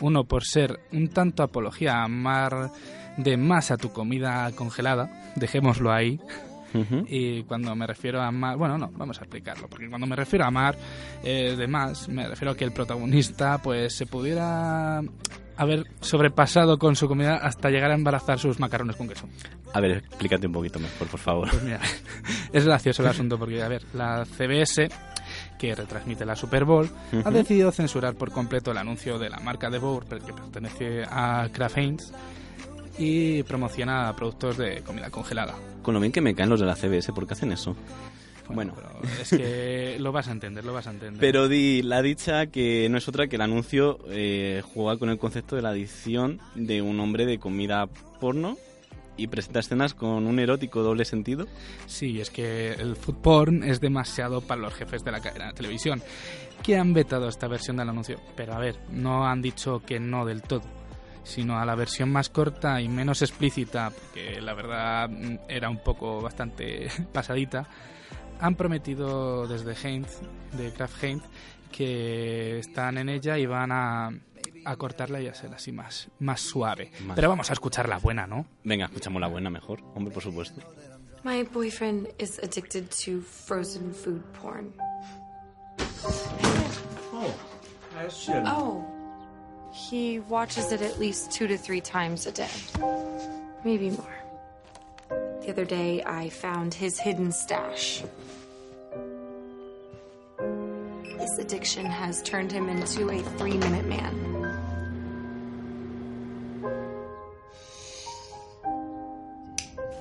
Uno 0.00 0.24
por 0.24 0.44
ser 0.44 0.80
un 0.92 1.08
tanto 1.08 1.42
apología 1.42 1.96
a 1.96 2.04
amar 2.04 2.70
de 3.16 3.36
más 3.38 3.70
a 3.70 3.78
tu 3.78 3.92
comida 3.92 4.50
congelada, 4.52 5.32
dejémoslo 5.36 5.90
ahí. 5.90 6.20
Y 7.08 7.42
cuando 7.44 7.74
me 7.74 7.86
refiero 7.86 8.20
a 8.20 8.28
amar, 8.28 8.56
bueno, 8.56 8.78
no, 8.78 8.90
vamos 8.92 9.18
a 9.18 9.22
explicarlo, 9.22 9.68
porque 9.68 9.88
cuando 9.88 10.06
me 10.06 10.16
refiero 10.16 10.44
a 10.44 10.48
amar 10.48 10.76
eh, 11.22 11.54
de 11.56 11.66
más, 11.66 12.08
me 12.08 12.28
refiero 12.28 12.52
a 12.52 12.56
que 12.56 12.64
el 12.64 12.72
protagonista 12.72 13.58
pues 13.58 13.94
se 13.94 14.06
pudiera 14.06 15.02
haber 15.56 15.84
sobrepasado 16.00 16.78
con 16.78 16.96
su 16.96 17.08
comida 17.08 17.36
hasta 17.36 17.70
llegar 17.70 17.90
a 17.90 17.94
embarazar 17.94 18.38
sus 18.38 18.60
macarrones 18.60 18.96
con 18.96 19.08
queso. 19.08 19.28
A 19.72 19.80
ver, 19.80 19.98
explícate 19.98 20.46
un 20.46 20.52
poquito 20.52 20.78
mejor, 20.78 21.08
por 21.08 21.20
favor. 21.20 21.50
Pues 21.50 21.62
mira, 21.62 21.80
es 22.52 22.64
gracioso 22.64 23.02
el 23.02 23.08
asunto 23.08 23.38
porque, 23.38 23.62
a 23.62 23.68
ver, 23.68 23.82
la 23.94 24.24
CBS, 24.24 24.88
que 25.58 25.74
retransmite 25.74 26.24
la 26.24 26.36
Super 26.36 26.64
Bowl, 26.64 26.88
ha 27.24 27.30
decidido 27.30 27.72
censurar 27.72 28.14
por 28.14 28.30
completo 28.30 28.70
el 28.70 28.78
anuncio 28.78 29.18
de 29.18 29.30
la 29.30 29.38
marca 29.38 29.70
de 29.70 29.78
Bour, 29.78 30.06
que 30.06 30.32
pertenece 30.32 31.04
a 31.08 31.48
Kraft 31.52 31.78
Heinz, 31.78 32.12
y 32.98 33.42
promociona 33.42 34.14
productos 34.16 34.56
de 34.56 34.82
comida 34.82 35.10
congelada. 35.10 35.54
Con 35.82 35.94
lo 35.94 36.00
bien 36.00 36.12
que 36.12 36.20
me 36.20 36.34
caen 36.34 36.48
los 36.48 36.60
de 36.60 36.66
la 36.66 36.76
CBS, 36.76 37.12
¿por 37.12 37.26
qué 37.26 37.34
hacen 37.34 37.52
eso? 37.52 37.76
Bueno, 38.48 38.74
Pero 38.76 39.22
es 39.22 39.30
que 39.30 39.96
lo 40.00 40.12
vas 40.12 40.28
a 40.28 40.32
entender, 40.32 40.64
lo 40.64 40.72
vas 40.72 40.86
a 40.86 40.90
entender. 40.90 41.20
Pero 41.20 41.48
di 41.48 41.82
la 41.82 42.02
dicha 42.02 42.46
que 42.46 42.88
no 42.88 42.98
es 42.98 43.08
otra 43.08 43.26
que 43.26 43.36
el 43.36 43.42
anuncio 43.42 43.98
eh, 44.08 44.62
juega 44.74 44.98
con 44.98 45.10
el 45.10 45.18
concepto 45.18 45.56
de 45.56 45.62
la 45.62 45.70
adicción 45.70 46.40
de 46.54 46.82
un 46.82 47.00
hombre 47.00 47.26
de 47.26 47.38
comida 47.38 47.86
porno 48.20 48.56
y 49.16 49.28
presenta 49.28 49.60
escenas 49.60 49.94
con 49.94 50.26
un 50.26 50.38
erótico 50.38 50.82
doble 50.82 51.04
sentido. 51.04 51.46
Sí, 51.86 52.20
es 52.20 52.30
que 52.30 52.72
el 52.72 52.96
food 52.96 53.16
porn 53.16 53.64
es 53.64 53.80
demasiado 53.80 54.40
para 54.40 54.60
los 54.60 54.74
jefes 54.74 55.04
de 55.04 55.12
la 55.12 55.20
cadena 55.20 55.48
de 55.48 55.52
televisión, 55.54 56.02
que 56.62 56.76
han 56.76 56.92
vetado 56.92 57.28
esta 57.28 57.48
versión 57.48 57.78
del 57.78 57.88
anuncio. 57.88 58.20
Pero 58.36 58.54
a 58.54 58.58
ver, 58.58 58.76
no 58.90 59.26
han 59.26 59.42
dicho 59.42 59.82
que 59.84 59.98
no 59.98 60.26
del 60.26 60.42
todo, 60.42 60.62
sino 61.26 61.58
a 61.58 61.66
la 61.66 61.74
versión 61.74 62.10
más 62.10 62.30
corta 62.30 62.80
y 62.80 62.88
menos 62.88 63.20
explícita, 63.20 63.90
porque 63.90 64.40
la 64.40 64.54
verdad 64.54 65.08
mm, 65.08 65.38
era 65.48 65.68
un 65.68 65.78
poco 65.82 66.20
bastante 66.22 66.88
pasadita. 67.12 67.68
Han 68.40 68.54
prometido 68.54 69.46
desde 69.46 69.74
Heinz, 69.74 70.20
de 70.56 70.72
Kraft 70.72 71.02
Heinz, 71.02 71.24
que 71.72 72.58
están 72.60 72.96
en 72.98 73.08
ella 73.08 73.38
y 73.38 73.46
van 73.46 73.72
a, 73.72 74.10
a 74.64 74.76
cortarla 74.76 75.20
y 75.20 75.26
hacerla 75.26 75.56
así 75.56 75.72
más, 75.72 76.08
más 76.20 76.40
suave. 76.40 76.92
Más- 77.04 77.16
Pero 77.16 77.28
vamos 77.28 77.50
a 77.50 77.54
escuchar 77.54 77.88
la 77.88 77.98
buena, 77.98 78.26
¿no? 78.26 78.46
Venga, 78.62 78.84
escuchamos 78.86 79.20
la 79.20 79.28
buena 79.28 79.50
mejor. 79.50 79.82
Hombre, 79.94 80.12
por 80.14 80.22
supuesto. 80.22 80.60
My 81.24 81.42
boyfriend 81.42 82.08
is 82.18 82.38
addicted 82.38 82.84
to 83.04 83.20
frozen 83.20 83.92
food 83.92 84.22
porn. 84.40 84.72
Oh. 88.46 88.95
He 89.76 90.20
watches 90.20 90.72
it 90.72 90.80
at 90.80 90.98
least 90.98 91.30
two 91.30 91.46
to 91.48 91.58
three 91.58 91.82
times 91.82 92.26
a 92.26 92.32
day. 92.32 92.48
Maybe 93.62 93.90
more. 93.90 94.16
The 95.42 95.50
other 95.50 95.66
day, 95.66 96.02
I 96.02 96.30
found 96.30 96.72
his 96.72 96.98
hidden 96.98 97.30
stash. 97.30 98.02
His 101.18 101.38
addiction 101.38 101.84
has 101.84 102.22
turned 102.22 102.50
him 102.50 102.70
into 102.70 103.10
a 103.10 103.22
three 103.36 103.58
minute 103.58 103.84
man. 103.84 104.14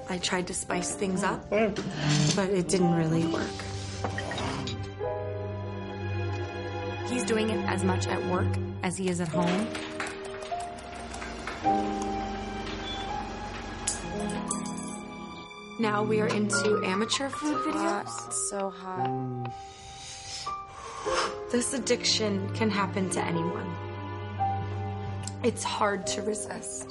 I 0.10 0.18
tried 0.20 0.48
to 0.48 0.54
spice 0.54 0.96
things 0.96 1.22
up, 1.22 1.50
but 1.50 2.50
it 2.50 2.70
didn't 2.70 2.94
really 2.96 3.26
work. 3.28 3.75
He's 7.26 7.32
doing 7.32 7.50
it 7.50 7.66
as 7.68 7.84
much 7.84 8.06
at 8.06 8.24
work 8.28 8.46
as 8.84 8.98
he 8.98 9.10
is 9.10 9.20
at 9.20 9.28
home. 9.28 9.68
Now 15.80 16.04
we 16.04 16.22
are 16.22 16.28
into 16.28 16.84
amateur 16.86 17.30
food 17.30 17.58
videos. 17.66 18.32
so 18.50 18.70
hot. 18.70 19.52
This 21.52 21.74
addiction 21.74 22.48
can 22.54 22.70
happen 22.70 23.10
to 23.10 23.22
anyone. 23.26 23.76
It's 25.44 25.64
hard 25.64 26.06
to 26.14 26.22
resist. 26.22 26.88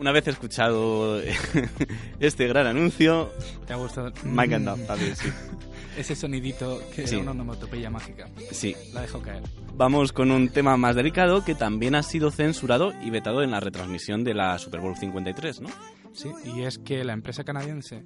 Una 0.00 0.10
vez 0.12 0.26
escuchado 0.26 1.22
este 2.20 2.48
gran 2.48 2.66
anuncio, 2.66 3.30
¿Te 3.66 3.74
ha 3.74 3.76
gustado? 3.76 4.10
me 4.24 4.42
ha 4.42 4.44
encantado 4.46 4.78
también, 4.86 5.14
sí. 5.14 5.30
Ese 6.00 6.16
sonidito 6.16 6.80
que 6.94 7.06
Sí. 7.06 7.14
era 7.16 7.22
una 7.22 7.30
onomatopeya 7.32 7.90
mágica. 7.90 8.26
Sí. 8.52 8.74
La 8.94 9.02
dejo 9.02 9.20
caer. 9.20 9.42
Vamos 9.74 10.12
con 10.12 10.30
un 10.30 10.48
tema 10.48 10.76
más 10.76 10.96
delicado 10.96 11.44
que 11.44 11.54
también 11.54 11.94
ha 11.94 12.02
sido 12.02 12.30
censurado 12.30 12.92
y 13.02 13.10
vetado 13.10 13.42
en 13.42 13.50
la 13.50 13.60
retransmisión 13.60 14.24
de 14.24 14.32
la 14.34 14.58
Super 14.58 14.80
Bowl 14.80 14.96
53, 14.96 15.60
¿no? 15.60 15.68
Sí, 16.12 16.30
y 16.44 16.62
es 16.62 16.78
que 16.78 17.04
la 17.04 17.12
empresa 17.12 17.44
canadiense 17.44 18.04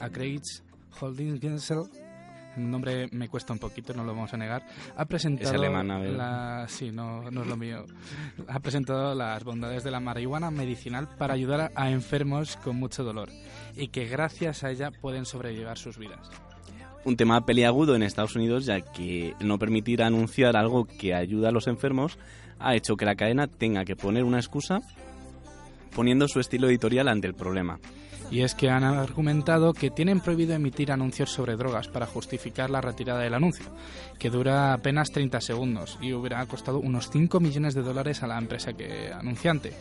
Acreage 0.00 0.62
Holding 1.00 1.40
Gensel, 1.40 1.84
el 2.56 2.70
nombre 2.70 3.08
me 3.12 3.28
cuesta 3.28 3.52
un 3.52 3.58
poquito, 3.58 3.92
no 3.94 4.04
lo 4.04 4.14
vamos 4.14 4.32
a 4.32 4.36
negar, 4.36 4.64
ha 4.96 5.04
presentado... 5.04 5.50
Es 5.50 5.54
alemana, 5.54 5.98
la- 5.98 6.66
Sí, 6.68 6.90
no, 6.92 7.30
no 7.30 7.42
es 7.42 7.46
lo 7.46 7.56
mío. 7.56 7.84
Ha 8.48 8.58
presentado 8.60 9.14
las 9.14 9.44
bondades 9.44 9.84
de 9.84 9.90
la 9.90 10.00
marihuana 10.00 10.50
medicinal 10.50 11.08
para 11.16 11.34
ayudar 11.34 11.60
a, 11.60 11.70
a 11.74 11.90
enfermos 11.90 12.56
con 12.56 12.76
mucho 12.76 13.04
dolor 13.04 13.28
y 13.76 13.88
que 13.88 14.06
gracias 14.06 14.64
a 14.64 14.70
ella 14.70 14.90
pueden 14.90 15.26
sobrellevar 15.26 15.76
sus 15.78 15.98
vidas. 15.98 16.30
Un 17.04 17.16
tema 17.16 17.44
peliagudo 17.44 17.94
en 17.94 18.02
Estados 18.02 18.34
Unidos, 18.34 18.64
ya 18.64 18.80
que 18.80 19.34
no 19.40 19.58
permitir 19.58 20.02
anunciar 20.02 20.56
algo 20.56 20.86
que 20.86 21.14
ayuda 21.14 21.50
a 21.50 21.52
los 21.52 21.66
enfermos 21.66 22.18
ha 22.58 22.74
hecho 22.74 22.96
que 22.96 23.04
la 23.04 23.14
cadena 23.14 23.46
tenga 23.46 23.84
que 23.84 23.96
poner 23.96 24.24
una 24.24 24.38
excusa 24.38 24.80
poniendo 25.94 26.28
su 26.28 26.40
estilo 26.40 26.68
editorial 26.68 27.08
ante 27.08 27.26
el 27.26 27.34
problema. 27.34 27.78
Y 28.34 28.42
es 28.42 28.56
que 28.56 28.68
han 28.68 28.82
argumentado 28.82 29.72
que 29.72 29.92
tienen 29.92 30.20
prohibido 30.20 30.54
emitir 30.54 30.90
anuncios 30.90 31.30
sobre 31.30 31.54
drogas 31.54 31.86
para 31.86 32.04
justificar 32.06 32.68
la 32.68 32.80
retirada 32.80 33.20
del 33.20 33.32
anuncio, 33.32 33.66
que 34.18 34.28
dura 34.28 34.72
apenas 34.72 35.12
30 35.12 35.40
segundos 35.40 35.96
y 36.00 36.12
hubiera 36.14 36.44
costado 36.46 36.80
unos 36.80 37.10
5 37.10 37.38
millones 37.38 37.74
de 37.74 37.82
dólares 37.82 38.24
a 38.24 38.26
la 38.26 38.36
empresa 38.36 38.72
que 38.72 39.12
anunciante. 39.12 39.72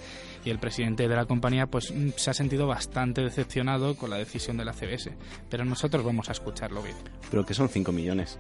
Y 0.46 0.52
el 0.52 0.60
presidente 0.60 1.08
de 1.08 1.16
la 1.16 1.26
compañía 1.26 1.66
pues 1.66 1.92
mm, 1.92 2.10
se 2.16 2.30
ha 2.30 2.36
sentido 2.36 2.68
bastante 2.68 3.22
decepcionado 3.22 3.98
con 3.98 4.12
la 4.12 4.18
decisión 4.18 4.56
de 4.56 4.66
la 4.66 4.74
CBS, 4.74 5.12
pero 5.50 5.66
nosotros 5.66 6.06
vamos 6.06 6.30
a 6.30 6.34
escucharlo 6.34 6.84
bien. 6.84 6.98
Pero 7.32 7.44
que 7.44 7.56
son 7.56 7.70
5 7.70 7.92
millones. 7.92 8.38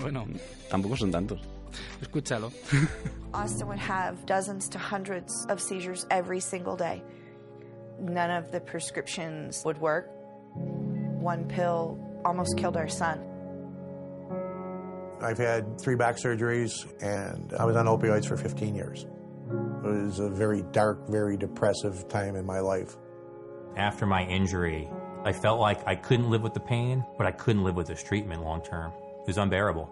Bueno, 0.00 0.24
Tampoco 0.70 0.96
son 0.96 1.10
tantos. 1.10 1.42
escúchalo. 2.00 2.50
Austin 3.34 3.66
would 3.66 3.78
have 3.78 4.16
dozens 4.24 4.66
to 4.70 4.78
hundreds 4.78 5.44
of 5.50 5.60
seizures 5.60 6.06
every 6.10 6.40
single 6.40 6.74
day. 6.74 7.02
None 7.98 8.30
of 8.30 8.52
the 8.52 8.60
prescriptions 8.60 9.62
would 9.64 9.78
work. 9.78 10.10
One 10.54 11.44
pill 11.46 11.98
almost 12.24 12.56
killed 12.56 12.76
our 12.76 12.88
son. 12.88 13.24
I've 15.22 15.38
had 15.38 15.80
three 15.80 15.96
back 15.96 16.16
surgeries, 16.16 16.72
and 17.02 17.54
I 17.58 17.64
was 17.64 17.76
on 17.76 17.86
opioids 17.86 18.26
for 18.26 18.36
15 18.36 18.74
years. 18.74 19.06
It 19.48 19.86
was 19.86 20.18
a 20.18 20.28
very 20.28 20.62
dark, 20.72 21.08
very 21.08 21.36
depressive 21.36 22.08
time 22.08 22.36
in 22.36 22.44
my 22.44 22.60
life. 22.60 22.96
After 23.76 24.04
my 24.04 24.24
injury, 24.24 24.90
I 25.24 25.32
felt 25.32 25.58
like 25.58 25.86
I 25.86 25.94
couldn't 25.94 26.30
live 26.30 26.42
with 26.42 26.54
the 26.54 26.60
pain, 26.60 27.04
but 27.16 27.26
I 27.26 27.32
couldn't 27.32 27.64
live 27.64 27.76
with 27.76 27.86
this 27.86 28.02
treatment 28.02 28.42
long 28.42 28.62
term. 28.62 28.92
It 29.20 29.26
was 29.26 29.38
unbearable. 29.38 29.88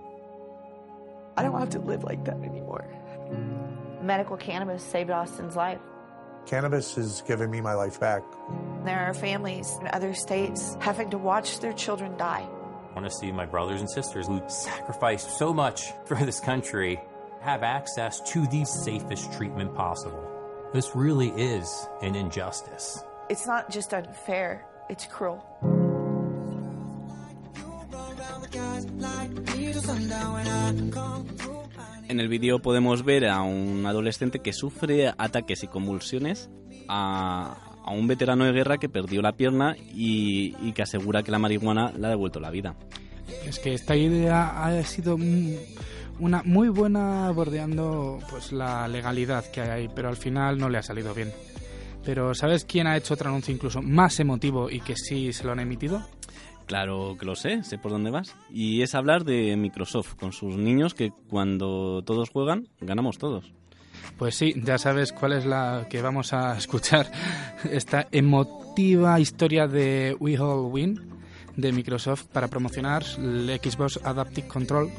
I 1.37 1.42
don't 1.42 1.58
have 1.58 1.70
to 1.70 1.80
live 1.80 2.04
like 2.04 2.25
that 2.25 2.37
anymore. 2.37 2.87
Medical 4.02 4.37
cannabis 4.37 4.82
saved 4.82 5.11
Austin's 5.11 5.56
life. 5.56 5.80
Cannabis 6.46 6.94
has 6.94 7.22
given 7.22 7.50
me 7.50 7.60
my 7.60 7.74
life 7.74 7.98
back. 7.98 8.22
There 8.84 8.98
are 8.98 9.14
families 9.14 9.76
in 9.80 9.88
other 9.88 10.14
states 10.14 10.76
having 10.80 11.10
to 11.10 11.18
watch 11.18 11.60
their 11.60 11.72
children 11.72 12.16
die. 12.16 12.46
I 12.90 12.94
want 12.94 13.10
to 13.10 13.16
see 13.16 13.32
my 13.32 13.46
brothers 13.46 13.80
and 13.80 13.90
sisters 13.90 14.26
who 14.26 14.42
sacrificed 14.48 15.38
so 15.38 15.52
much 15.52 15.92
for 16.04 16.16
this 16.16 16.40
country 16.40 17.00
have 17.40 17.62
access 17.62 18.20
to 18.32 18.46
the 18.46 18.64
safest 18.64 19.32
treatment 19.32 19.74
possible. 19.74 20.30
This 20.72 20.94
really 20.94 21.28
is 21.30 21.86
an 22.02 22.14
injustice. 22.14 23.02
It's 23.28 23.46
not 23.46 23.70
just 23.70 23.94
unfair, 23.94 24.64
it's 24.88 25.06
cruel. 25.06 25.44
En 32.08 32.20
el 32.20 32.28
vídeo 32.28 32.61
podemos 32.61 33.04
ver 33.04 33.26
a 33.26 33.40
un 33.42 33.87
adolescente 33.87 34.40
que 34.40 34.52
sufre 34.52 35.12
ataques 35.16 35.62
y 35.64 35.68
convulsiones, 35.68 36.50
a, 36.88 37.56
un 37.87 38.06
veterano 38.06 38.44
de 38.44 38.52
guerra 38.52 38.78
que 38.78 38.88
perdió 38.88 39.23
la 39.23 39.32
pierna 39.32 39.75
y, 39.76 40.54
y 40.62 40.73
que 40.73 40.82
asegura 40.82 41.23
que 41.23 41.30
la 41.30 41.38
marihuana 41.38 41.92
le 41.92 42.06
ha 42.06 42.11
devuelto 42.11 42.40
la 42.40 42.50
vida. 42.50 42.76
Es 43.46 43.58
que 43.58 43.75
esta 43.75 43.96
idea 43.96 44.64
ha 44.64 44.82
sido 44.82 45.16
una 46.18 46.42
muy 46.44 46.68
buena 46.68 47.30
bordeando 47.30 48.18
pues 48.30 48.52
la 48.52 48.87
legalidad 48.87 49.50
que 49.50 49.62
hay, 49.62 49.88
pero 49.88 50.08
al 50.08 50.16
final 50.16 50.58
no 50.58 50.68
le 50.68 50.78
ha 50.78 50.82
salido 50.82 51.14
bien. 51.14 51.32
Pero 52.04 52.34
¿sabes 52.34 52.66
quién 52.66 52.87
ha 52.87 52.96
hecho 52.96 53.14
otro 53.14 53.30
anuncio 53.30 53.54
incluso 53.54 53.80
más 53.80 54.20
emotivo 54.20 54.70
y 54.70 54.80
que 54.80 54.94
sí 54.94 55.32
se 55.32 55.44
lo 55.44 55.52
han 55.52 55.61
emitido? 55.61 56.06
Claro 56.66 57.16
que 57.18 57.26
lo 57.26 57.37
sé, 57.37 57.62
sé 57.62 57.78
por 57.78 57.90
dónde 57.90 58.11
vas. 58.11 58.35
Y 58.50 58.83
es 58.83 58.94
hablar 58.94 59.25
de 59.25 59.56
Microsoft 59.56 60.14
con 60.14 60.33
sus 60.33 60.56
niños 60.56 60.94
que 60.94 61.12
cuando 61.28 62.02
todos 62.04 62.30
juegan, 62.30 62.68
ganamos 62.80 63.18
todos. 63.18 63.52
Pues 64.18 64.37
sí, 64.37 64.54
ya 64.56 64.78
sabes 64.78 65.12
cuál 65.12 65.33
es 65.33 65.44
la 65.44 65.87
que 65.90 66.00
vamos 66.00 66.33
a 66.33 66.56
escuchar. 66.56 67.11
Esta 67.71 68.09
emotiva 68.12 69.21
historia 69.21 69.66
de 69.66 70.16
We 70.18 70.38
All 70.38 70.73
Win 70.73 71.00
de 71.56 71.73
Microsoft 71.73 72.26
para 72.33 72.49
promocionar 72.49 73.04
el 73.18 73.61
Xbox 73.62 74.00
Adaptive 74.02 74.49
Control 74.49 74.90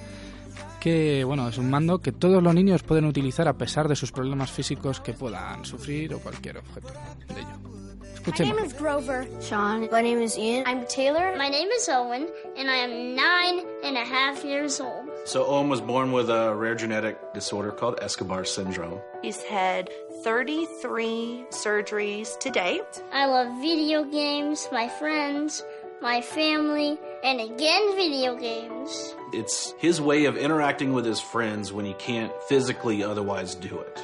que 0.80 1.24
bueno, 1.24 1.50
es 1.50 1.58
un 1.58 1.72
mando 1.72 1.98
que 1.98 2.12
todos 2.12 2.44
los 2.44 2.54
niños 2.54 2.84
pueden 2.84 3.06
utilizar 3.06 3.48
a 3.48 3.58
pesar 3.58 3.88
de 3.88 3.96
sus 3.96 4.12
problemas 4.12 4.52
físicos 4.52 5.02
que 5.02 5.14
puedan 5.14 5.66
sufrir 5.66 6.14
o 6.14 6.20
cualquier 6.20 6.60
objeto 6.60 6.94
de 7.34 7.42
ello. 7.42 7.85
My 8.26 8.32
Escuchemos. 8.32 8.56
name 8.56 8.66
is 8.66 8.74
Grover. 8.74 9.28
Sean. 9.40 9.88
My 9.92 10.02
name 10.02 10.20
is 10.20 10.36
Ian. 10.36 10.64
I'm 10.66 10.88
Taylor. 10.88 11.36
My 11.38 11.48
name 11.48 11.70
is 11.70 11.88
Owen, 11.88 12.28
and 12.58 12.72
I 12.72 12.76
am 12.78 13.16
nine 13.16 13.64
and 13.84 13.96
a 13.98 14.04
half 14.04 14.44
years 14.44 14.80
old. 14.80 15.08
So 15.26 15.46
Owen 15.46 15.70
was 15.70 15.80
born 15.80 16.12
with 16.12 16.32
a 16.32 16.56
rare 16.56 16.74
genetic 16.74 17.34
disorder 17.36 17.70
called 17.72 18.00
Escobar 18.02 18.44
syndrome. 18.44 19.00
He's 19.22 19.44
had 19.44 19.92
33 20.24 21.46
surgeries 21.52 22.40
to 22.40 22.50
date. 22.50 23.04
I 23.14 23.28
love 23.28 23.62
video 23.62 24.04
games, 24.04 24.68
my 24.72 24.90
friends, 24.90 25.64
my 26.02 26.22
family, 26.22 26.98
and 27.24 27.40
again 27.40 27.96
video 27.96 28.36
games. 28.36 29.14
It's 29.34 29.76
his 29.78 30.02
way 30.02 30.26
of 30.26 30.36
interacting 30.36 30.94
with 30.94 31.06
his 31.06 31.20
friends 31.20 31.72
when 31.72 31.86
he 31.86 31.94
can't 31.94 32.34
physically 32.50 33.04
otherwise 33.04 33.54
do 33.54 33.78
it. 33.80 34.04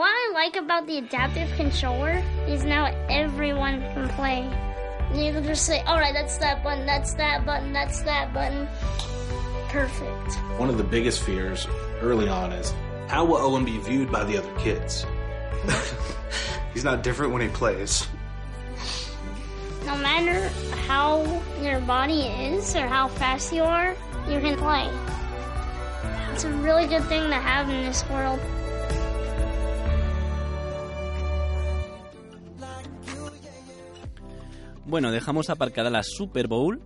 What 0.00 0.08
I 0.08 0.32
like 0.32 0.56
about 0.56 0.86
the 0.86 0.96
adaptive 0.96 1.54
controller 1.56 2.24
is 2.48 2.64
now 2.64 2.86
everyone 3.10 3.82
can 3.92 4.08
play. 4.08 4.44
You 5.12 5.30
can 5.30 5.44
just 5.44 5.66
say, 5.66 5.82
alright, 5.82 6.14
that's 6.14 6.38
that 6.38 6.64
button, 6.64 6.86
that's 6.86 7.12
that 7.16 7.44
button, 7.44 7.74
that's 7.74 8.00
that 8.04 8.32
button. 8.32 8.66
Perfect. 9.68 10.36
One 10.58 10.70
of 10.70 10.78
the 10.78 10.84
biggest 10.84 11.22
fears 11.22 11.66
early 12.00 12.30
on 12.30 12.50
is 12.50 12.72
how 13.08 13.26
will 13.26 13.36
Owen 13.36 13.66
be 13.66 13.76
viewed 13.76 14.10
by 14.10 14.24
the 14.24 14.38
other 14.38 14.50
kids? 14.58 15.04
He's 16.72 16.82
not 16.82 17.02
different 17.02 17.34
when 17.34 17.42
he 17.42 17.48
plays. 17.48 18.08
No 19.84 19.98
matter 19.98 20.48
how 20.86 21.42
your 21.60 21.80
body 21.80 22.22
is 22.22 22.74
or 22.74 22.86
how 22.86 23.08
fast 23.08 23.52
you 23.52 23.64
are, 23.64 23.94
you 24.30 24.40
can 24.40 24.56
play. 24.56 24.90
It's 26.32 26.44
a 26.44 26.50
really 26.50 26.86
good 26.86 27.04
thing 27.04 27.28
to 27.28 27.36
have 27.36 27.68
in 27.68 27.84
this 27.84 28.02
world. 28.08 28.40
Bueno, 34.90 35.12
dejamos 35.12 35.50
aparcada 35.50 35.88
la 35.88 36.02
Super 36.02 36.48
Bowl 36.48 36.82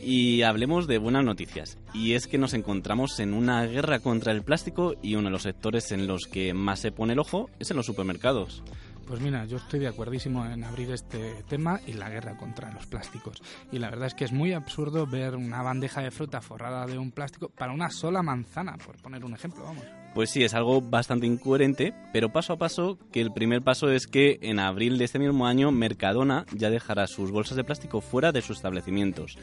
y 0.00 0.42
hablemos 0.42 0.86
de 0.86 0.98
buenas 0.98 1.24
noticias. 1.24 1.76
Y 1.92 2.12
es 2.12 2.28
que 2.28 2.38
nos 2.38 2.54
encontramos 2.54 3.18
en 3.18 3.34
una 3.34 3.66
guerra 3.66 3.98
contra 3.98 4.30
el 4.30 4.44
plástico 4.44 4.94
y 5.02 5.16
uno 5.16 5.24
de 5.24 5.32
los 5.32 5.42
sectores 5.42 5.90
en 5.90 6.06
los 6.06 6.26
que 6.26 6.54
más 6.54 6.78
se 6.78 6.92
pone 6.92 7.14
el 7.14 7.18
ojo 7.18 7.50
es 7.58 7.72
en 7.72 7.76
los 7.76 7.86
supermercados. 7.86 8.62
Pues 9.08 9.20
mira, 9.20 9.44
yo 9.46 9.56
estoy 9.56 9.80
de 9.80 9.88
acuerdísimo 9.88 10.46
en 10.46 10.62
abrir 10.62 10.92
este 10.92 11.42
tema 11.48 11.80
y 11.84 11.94
la 11.94 12.08
guerra 12.08 12.36
contra 12.36 12.70
los 12.70 12.86
plásticos. 12.86 13.42
Y 13.72 13.80
la 13.80 13.90
verdad 13.90 14.06
es 14.06 14.14
que 14.14 14.24
es 14.24 14.32
muy 14.32 14.52
absurdo 14.52 15.04
ver 15.08 15.34
una 15.34 15.60
bandeja 15.60 16.00
de 16.00 16.12
fruta 16.12 16.40
forrada 16.40 16.86
de 16.86 16.96
un 16.96 17.10
plástico 17.10 17.48
para 17.48 17.72
una 17.72 17.90
sola 17.90 18.22
manzana, 18.22 18.78
por 18.78 18.98
poner 18.98 19.24
un 19.24 19.34
ejemplo, 19.34 19.64
vamos. 19.64 19.84
Pues 20.14 20.30
sí, 20.30 20.42
es 20.42 20.54
algo 20.54 20.80
bastante 20.80 21.26
incoherente, 21.26 21.94
pero 22.12 22.32
paso 22.32 22.52
a 22.52 22.58
paso, 22.58 22.98
que 23.12 23.20
el 23.20 23.32
primer 23.32 23.62
paso 23.62 23.90
es 23.90 24.06
que 24.06 24.38
en 24.42 24.58
abril 24.58 24.98
de 24.98 25.04
este 25.04 25.18
mismo 25.18 25.46
año 25.46 25.70
Mercadona 25.70 26.44
ya 26.52 26.70
dejará 26.70 27.06
sus 27.06 27.30
bolsas 27.30 27.56
de 27.56 27.64
plástico 27.64 28.00
fuera 28.00 28.32
de 28.32 28.42
sus 28.42 28.56
establecimientos 28.56 29.38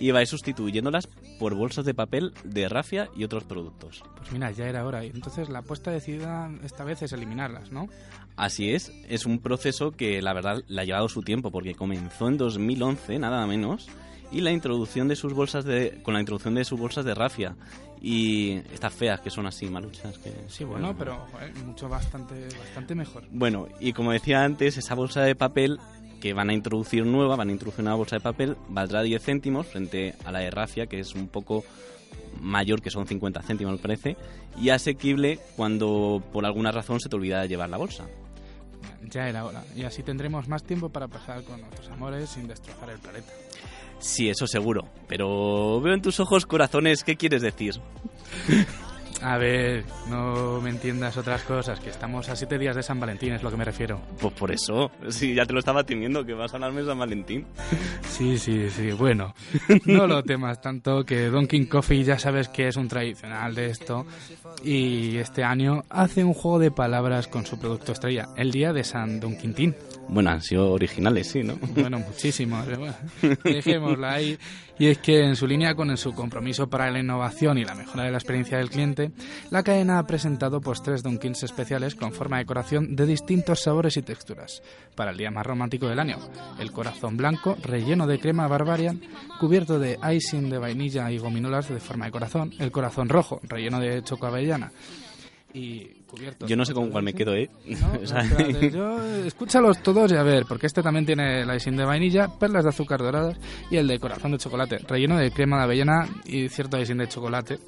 y 0.00 0.10
va 0.10 0.20
a 0.20 0.22
ir 0.22 0.28
sustituyéndolas 0.28 1.08
por 1.38 1.54
bolsas 1.54 1.84
de 1.84 1.94
papel 1.94 2.32
de 2.42 2.68
rafia 2.68 3.10
y 3.14 3.24
otros 3.24 3.44
productos. 3.44 4.02
Pues 4.16 4.32
mira, 4.32 4.50
ya 4.50 4.66
era 4.66 4.84
hora. 4.86 5.04
Entonces 5.04 5.48
la 5.50 5.60
apuesta 5.60 5.90
decidida 5.90 6.50
esta 6.64 6.84
vez 6.84 7.02
es 7.02 7.12
eliminarlas, 7.12 7.70
¿no? 7.70 7.88
Así 8.36 8.70
es, 8.70 8.92
es 9.08 9.26
un 9.26 9.40
proceso 9.40 9.92
que 9.92 10.22
la 10.22 10.32
verdad 10.32 10.64
le 10.66 10.80
ha 10.80 10.84
llevado 10.84 11.08
su 11.08 11.22
tiempo 11.22 11.50
porque 11.50 11.74
comenzó 11.74 12.28
en 12.28 12.38
2011, 12.38 13.18
nada 13.18 13.46
menos, 13.46 13.88
y 14.32 14.40
la 14.40 14.52
introducción 14.52 15.08
de 15.08 15.16
sus 15.16 15.34
bolsas 15.34 15.64
de 15.64 16.00
con 16.02 16.14
la 16.14 16.20
introducción 16.20 16.54
de 16.54 16.64
sus 16.64 16.80
bolsas 16.80 17.04
de 17.04 17.14
rafia 17.14 17.56
y 18.00 18.62
estas 18.72 18.94
feas 18.94 19.20
que 19.20 19.30
son 19.30 19.46
así 19.46 19.66
maluchas 19.66 20.16
que 20.18 20.32
Sí, 20.48 20.64
bueno, 20.64 20.94
pero 20.96 21.26
joder, 21.32 21.54
mucho 21.64 21.88
bastante 21.88 22.48
bastante 22.58 22.94
mejor. 22.94 23.24
Bueno, 23.30 23.68
y 23.78 23.92
como 23.92 24.12
decía 24.12 24.42
antes, 24.42 24.78
esa 24.78 24.94
bolsa 24.94 25.22
de 25.22 25.34
papel 25.34 25.78
que 26.20 26.32
van 26.32 26.50
a 26.50 26.54
introducir 26.54 27.04
nueva, 27.06 27.36
van 27.36 27.48
a 27.48 27.52
introducir 27.52 27.82
una 27.82 27.94
bolsa 27.94 28.16
de 28.16 28.20
papel, 28.20 28.56
valdrá 28.68 29.02
10 29.02 29.22
céntimos 29.22 29.66
frente 29.66 30.14
a 30.24 30.32
la 30.32 30.40
de 30.40 30.50
rafia, 30.50 30.86
que 30.86 31.00
es 31.00 31.14
un 31.14 31.28
poco 31.28 31.64
mayor, 32.40 32.82
que 32.82 32.90
son 32.90 33.06
50 33.06 33.42
céntimos 33.42 33.74
me 33.74 33.78
parece, 33.78 34.16
y 34.60 34.70
asequible 34.70 35.40
cuando 35.56 36.22
por 36.32 36.44
alguna 36.44 36.72
razón 36.72 37.00
se 37.00 37.08
te 37.08 37.16
olvida 37.16 37.40
de 37.40 37.48
llevar 37.48 37.68
la 37.68 37.76
bolsa. 37.76 38.06
Ya 39.02 39.28
era 39.28 39.44
hora. 39.44 39.64
Y 39.74 39.84
así 39.84 40.02
tendremos 40.02 40.46
más 40.48 40.62
tiempo 40.62 40.90
para 40.90 41.08
pasar 41.08 41.42
con 41.42 41.60
nuestros 41.60 41.88
amores 41.88 42.30
sin 42.30 42.46
destrozar 42.46 42.90
el 42.90 42.98
planeta. 42.98 43.32
Sí, 44.00 44.28
eso 44.28 44.46
seguro, 44.46 44.88
pero 45.06 45.80
veo 45.80 45.94
en 45.94 46.02
tus 46.02 46.20
ojos 46.20 46.46
corazones, 46.46 47.04
¿qué 47.04 47.16
quieres 47.16 47.42
decir? 47.42 47.74
A 49.22 49.36
ver, 49.36 49.84
no 50.08 50.62
me 50.62 50.70
entiendas 50.70 51.18
otras 51.18 51.42
cosas, 51.42 51.78
que 51.78 51.90
estamos 51.90 52.30
a 52.30 52.36
siete 52.36 52.58
días 52.58 52.74
de 52.74 52.82
San 52.82 52.98
Valentín, 52.98 53.34
es 53.34 53.42
lo 53.42 53.50
que 53.50 53.56
me 53.58 53.66
refiero. 53.66 54.00
Pues 54.18 54.32
por 54.32 54.50
eso, 54.50 54.90
sí, 55.08 55.34
ya 55.34 55.44
te 55.44 55.52
lo 55.52 55.58
estaba 55.58 55.84
temiendo, 55.84 56.24
que 56.24 56.32
vas 56.32 56.52
a 56.52 56.56
hablarme 56.56 56.80
de 56.80 56.86
San 56.86 56.98
Valentín. 56.98 57.46
Sí, 58.10 58.36
sí, 58.36 58.68
sí, 58.68 58.92
bueno, 58.92 59.34
no 59.86 60.06
lo 60.06 60.22
temas 60.22 60.60
tanto, 60.60 61.04
que 61.04 61.28
Donkey 61.28 61.66
Coffee 61.66 62.04
ya 62.04 62.18
sabes 62.18 62.48
que 62.48 62.68
es 62.68 62.76
un 62.76 62.86
tradicional 62.86 63.54
de 63.54 63.70
esto, 63.70 64.04
y 64.62 65.16
este 65.16 65.42
año 65.42 65.84
hace 65.88 66.22
un 66.22 66.34
juego 66.34 66.58
de 66.58 66.70
palabras 66.70 67.28
con 67.28 67.46
su 67.46 67.58
producto 67.58 67.92
estrella, 67.92 68.28
el 68.36 68.50
día 68.50 68.74
de 68.74 68.84
San 68.84 69.20
Don 69.20 69.38
Quintín. 69.38 69.74
Bueno, 70.08 70.30
han 70.30 70.42
sido 70.42 70.72
originales, 70.72 71.30
sí, 71.30 71.42
¿no? 71.42 71.54
Bueno, 71.74 71.98
muchísimos. 72.00 72.66
bueno, 72.66 72.94
dejémosla 73.44 74.14
ahí. 74.14 74.38
Y 74.78 74.86
es 74.86 74.98
que 74.98 75.22
en 75.24 75.36
su 75.36 75.46
línea 75.46 75.74
con 75.74 75.94
su 75.98 76.14
compromiso 76.14 76.68
para 76.70 76.90
la 76.90 77.00
innovación 77.00 77.58
y 77.58 77.64
la 77.64 77.74
mejora 77.74 78.04
de 78.04 78.10
la 78.10 78.16
experiencia 78.16 78.56
del 78.56 78.70
cliente, 78.70 79.12
la 79.50 79.62
cadena 79.62 79.98
ha 79.98 80.06
presentado 80.06 80.62
pues 80.62 80.82
tres 80.82 81.02
Dunkins 81.02 81.42
especiales 81.42 81.94
con 81.94 82.12
forma 82.12 82.38
de 82.38 82.44
decoración 82.44 82.96
de 82.96 83.04
distintos 83.04 83.60
sabores 83.60 83.98
y 83.98 84.02
texturas 84.02 84.62
para 84.94 85.10
el 85.10 85.18
día 85.18 85.30
más 85.30 85.44
romántico 85.44 85.86
del 85.86 86.00
año. 86.00 86.16
El 86.58 86.72
corazón 86.72 87.18
blanco, 87.18 87.58
relleno 87.62 88.06
de 88.06 88.18
crema 88.18 88.48
barbarian, 88.48 89.02
cubierto 89.38 89.78
de 89.78 89.98
icing 90.14 90.48
de 90.48 90.58
vainilla 90.58 91.10
y 91.10 91.18
gominolas 91.18 91.68
de 91.68 91.78
forma 91.78 92.06
de 92.06 92.12
corazón. 92.12 92.54
El 92.58 92.70
corazón 92.72 93.10
rojo, 93.10 93.40
relleno 93.42 93.80
de 93.80 94.02
choco 94.02 94.26
avellana 94.28 94.72
y 95.54 95.84
cubierto. 96.06 96.46
Yo 96.46 96.56
no 96.56 96.64
sé 96.64 96.74
con 96.74 96.90
cuál 96.90 97.04
me 97.04 97.14
quedo, 97.14 97.34
¿eh? 97.34 97.50
No, 97.66 97.92
O 98.02 98.06
sea, 98.06 98.22
espérate, 98.22 98.70
yo, 98.70 99.02
escúchalos 99.24 99.82
todos 99.82 100.10
y 100.12 100.16
a 100.16 100.22
ver, 100.22 100.44
porque 100.48 100.66
este 100.66 100.82
también 100.82 101.06
tiene 101.06 101.44
icing 101.54 101.76
de 101.76 101.84
vainilla, 101.84 102.28
perlas 102.28 102.64
de 102.64 102.70
azúcar 102.70 103.00
doradas 103.00 103.38
y 103.70 103.76
el 103.76 103.86
de 103.86 103.98
corazón 103.98 104.32
de 104.32 104.38
chocolate, 104.38 104.78
relleno 104.78 105.18
de 105.18 105.30
crema 105.30 105.58
de 105.58 105.64
avellana 105.64 106.08
y 106.24 106.48
cierto 106.48 106.80
icing 106.80 106.98
de 106.98 107.08
chocolate 107.08 107.58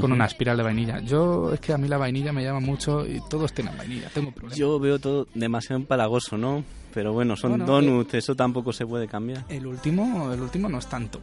con 0.00 0.12
una 0.12 0.26
espiral 0.26 0.56
de 0.56 0.62
vainilla. 0.62 1.00
Yo, 1.00 1.52
es 1.52 1.60
que 1.60 1.72
a 1.72 1.78
mí 1.78 1.88
la 1.88 1.98
vainilla 1.98 2.32
me 2.32 2.44
llama 2.44 2.60
mucho 2.60 3.04
y 3.06 3.20
todos 3.28 3.52
tienen 3.52 3.76
vainilla, 3.76 4.08
tengo 4.14 4.30
problemas. 4.30 4.56
Yo 4.56 4.78
veo 4.78 4.98
todo 4.98 5.26
demasiado 5.34 5.80
empalagoso, 5.80 6.36
¿no? 6.38 6.64
Pero 6.92 7.12
bueno, 7.12 7.36
son 7.36 7.52
Bueno, 7.52 7.66
donuts, 7.66 8.14
eso 8.14 8.34
tampoco 8.34 8.72
se 8.72 8.86
puede 8.86 9.06
cambiar. 9.06 9.44
El 9.48 9.66
último, 9.66 10.32
el 10.32 10.40
último 10.40 10.68
no 10.68 10.78
es 10.78 10.86
tanto. 10.86 11.20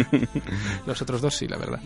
Los 0.86 1.00
otros 1.00 1.20
dos 1.20 1.34
sí, 1.34 1.48
la 1.48 1.56
verdad. 1.56 1.80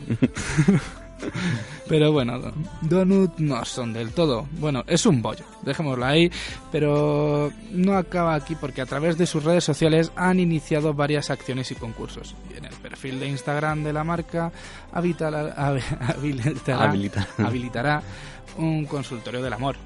Pero 1.89 2.13
bueno, 2.13 2.41
Donut 2.83 3.39
no 3.39 3.65
son 3.65 3.93
del 3.93 4.13
todo. 4.13 4.47
Bueno, 4.59 4.85
es 4.87 5.05
un 5.07 5.23
bollo, 5.23 5.45
dejémoslo 5.63 6.05
ahí. 6.05 6.31
Pero 6.71 7.51
no 7.73 7.97
acaba 7.97 8.35
aquí 8.35 8.55
porque 8.55 8.83
a 8.83 8.87
través 8.87 9.19
de 9.19 9.27
sus 9.27 9.45
redes 9.45 9.65
sociales 9.65 10.13
han 10.17 10.41
iniciado 10.41 10.95
varias 10.95 11.31
acciones 11.31 11.71
y 11.71 11.77
concursos. 11.77 12.35
Y 12.53 12.59
en 12.59 12.67
el 12.67 12.75
perfil 12.75 13.21
de 13.21 13.29
Instagram 13.29 13.85
de 13.85 13.93
la 13.93 14.05
marca 14.05 14.53
habilitará 14.93 15.93
un 18.59 18.87
consultorio 18.87 19.43
del 19.43 19.53
amor 19.53 19.77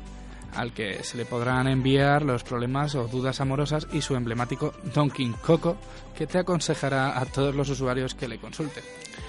al 0.54 0.72
que 0.72 1.02
se 1.02 1.16
le 1.16 1.24
podrán 1.24 1.66
enviar 1.66 2.22
los 2.22 2.42
problemas 2.44 2.94
o 2.94 3.08
dudas 3.08 3.40
amorosas 3.40 3.86
y 3.92 4.00
su 4.00 4.14
emblemático 4.16 4.74
Donkey 4.94 5.32
Coco, 5.42 5.76
que 6.16 6.26
te 6.26 6.38
aconsejará 6.38 7.18
a 7.18 7.26
todos 7.26 7.54
los 7.54 7.68
usuarios 7.68 8.14
que 8.14 8.28
le 8.28 8.38
consulten. 8.38 8.84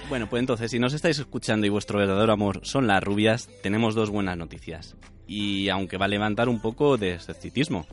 Bueno, 0.08 0.28
pues 0.28 0.40
entonces, 0.40 0.70
si 0.70 0.78
nos 0.78 0.92
estáis 0.92 1.18
escuchando 1.18 1.66
y 1.66 1.70
vuestro 1.70 1.98
verdadero 1.98 2.32
amor 2.32 2.60
son 2.62 2.86
las 2.86 3.02
rubias, 3.02 3.48
tenemos 3.62 3.94
dos 3.94 4.10
buenas 4.10 4.36
noticias. 4.36 4.96
Y 5.26 5.68
aunque 5.70 5.96
va 5.96 6.04
a 6.04 6.08
levantar 6.08 6.48
un 6.48 6.60
poco 6.60 6.98
de 6.98 7.14
escepticismo. 7.14 7.86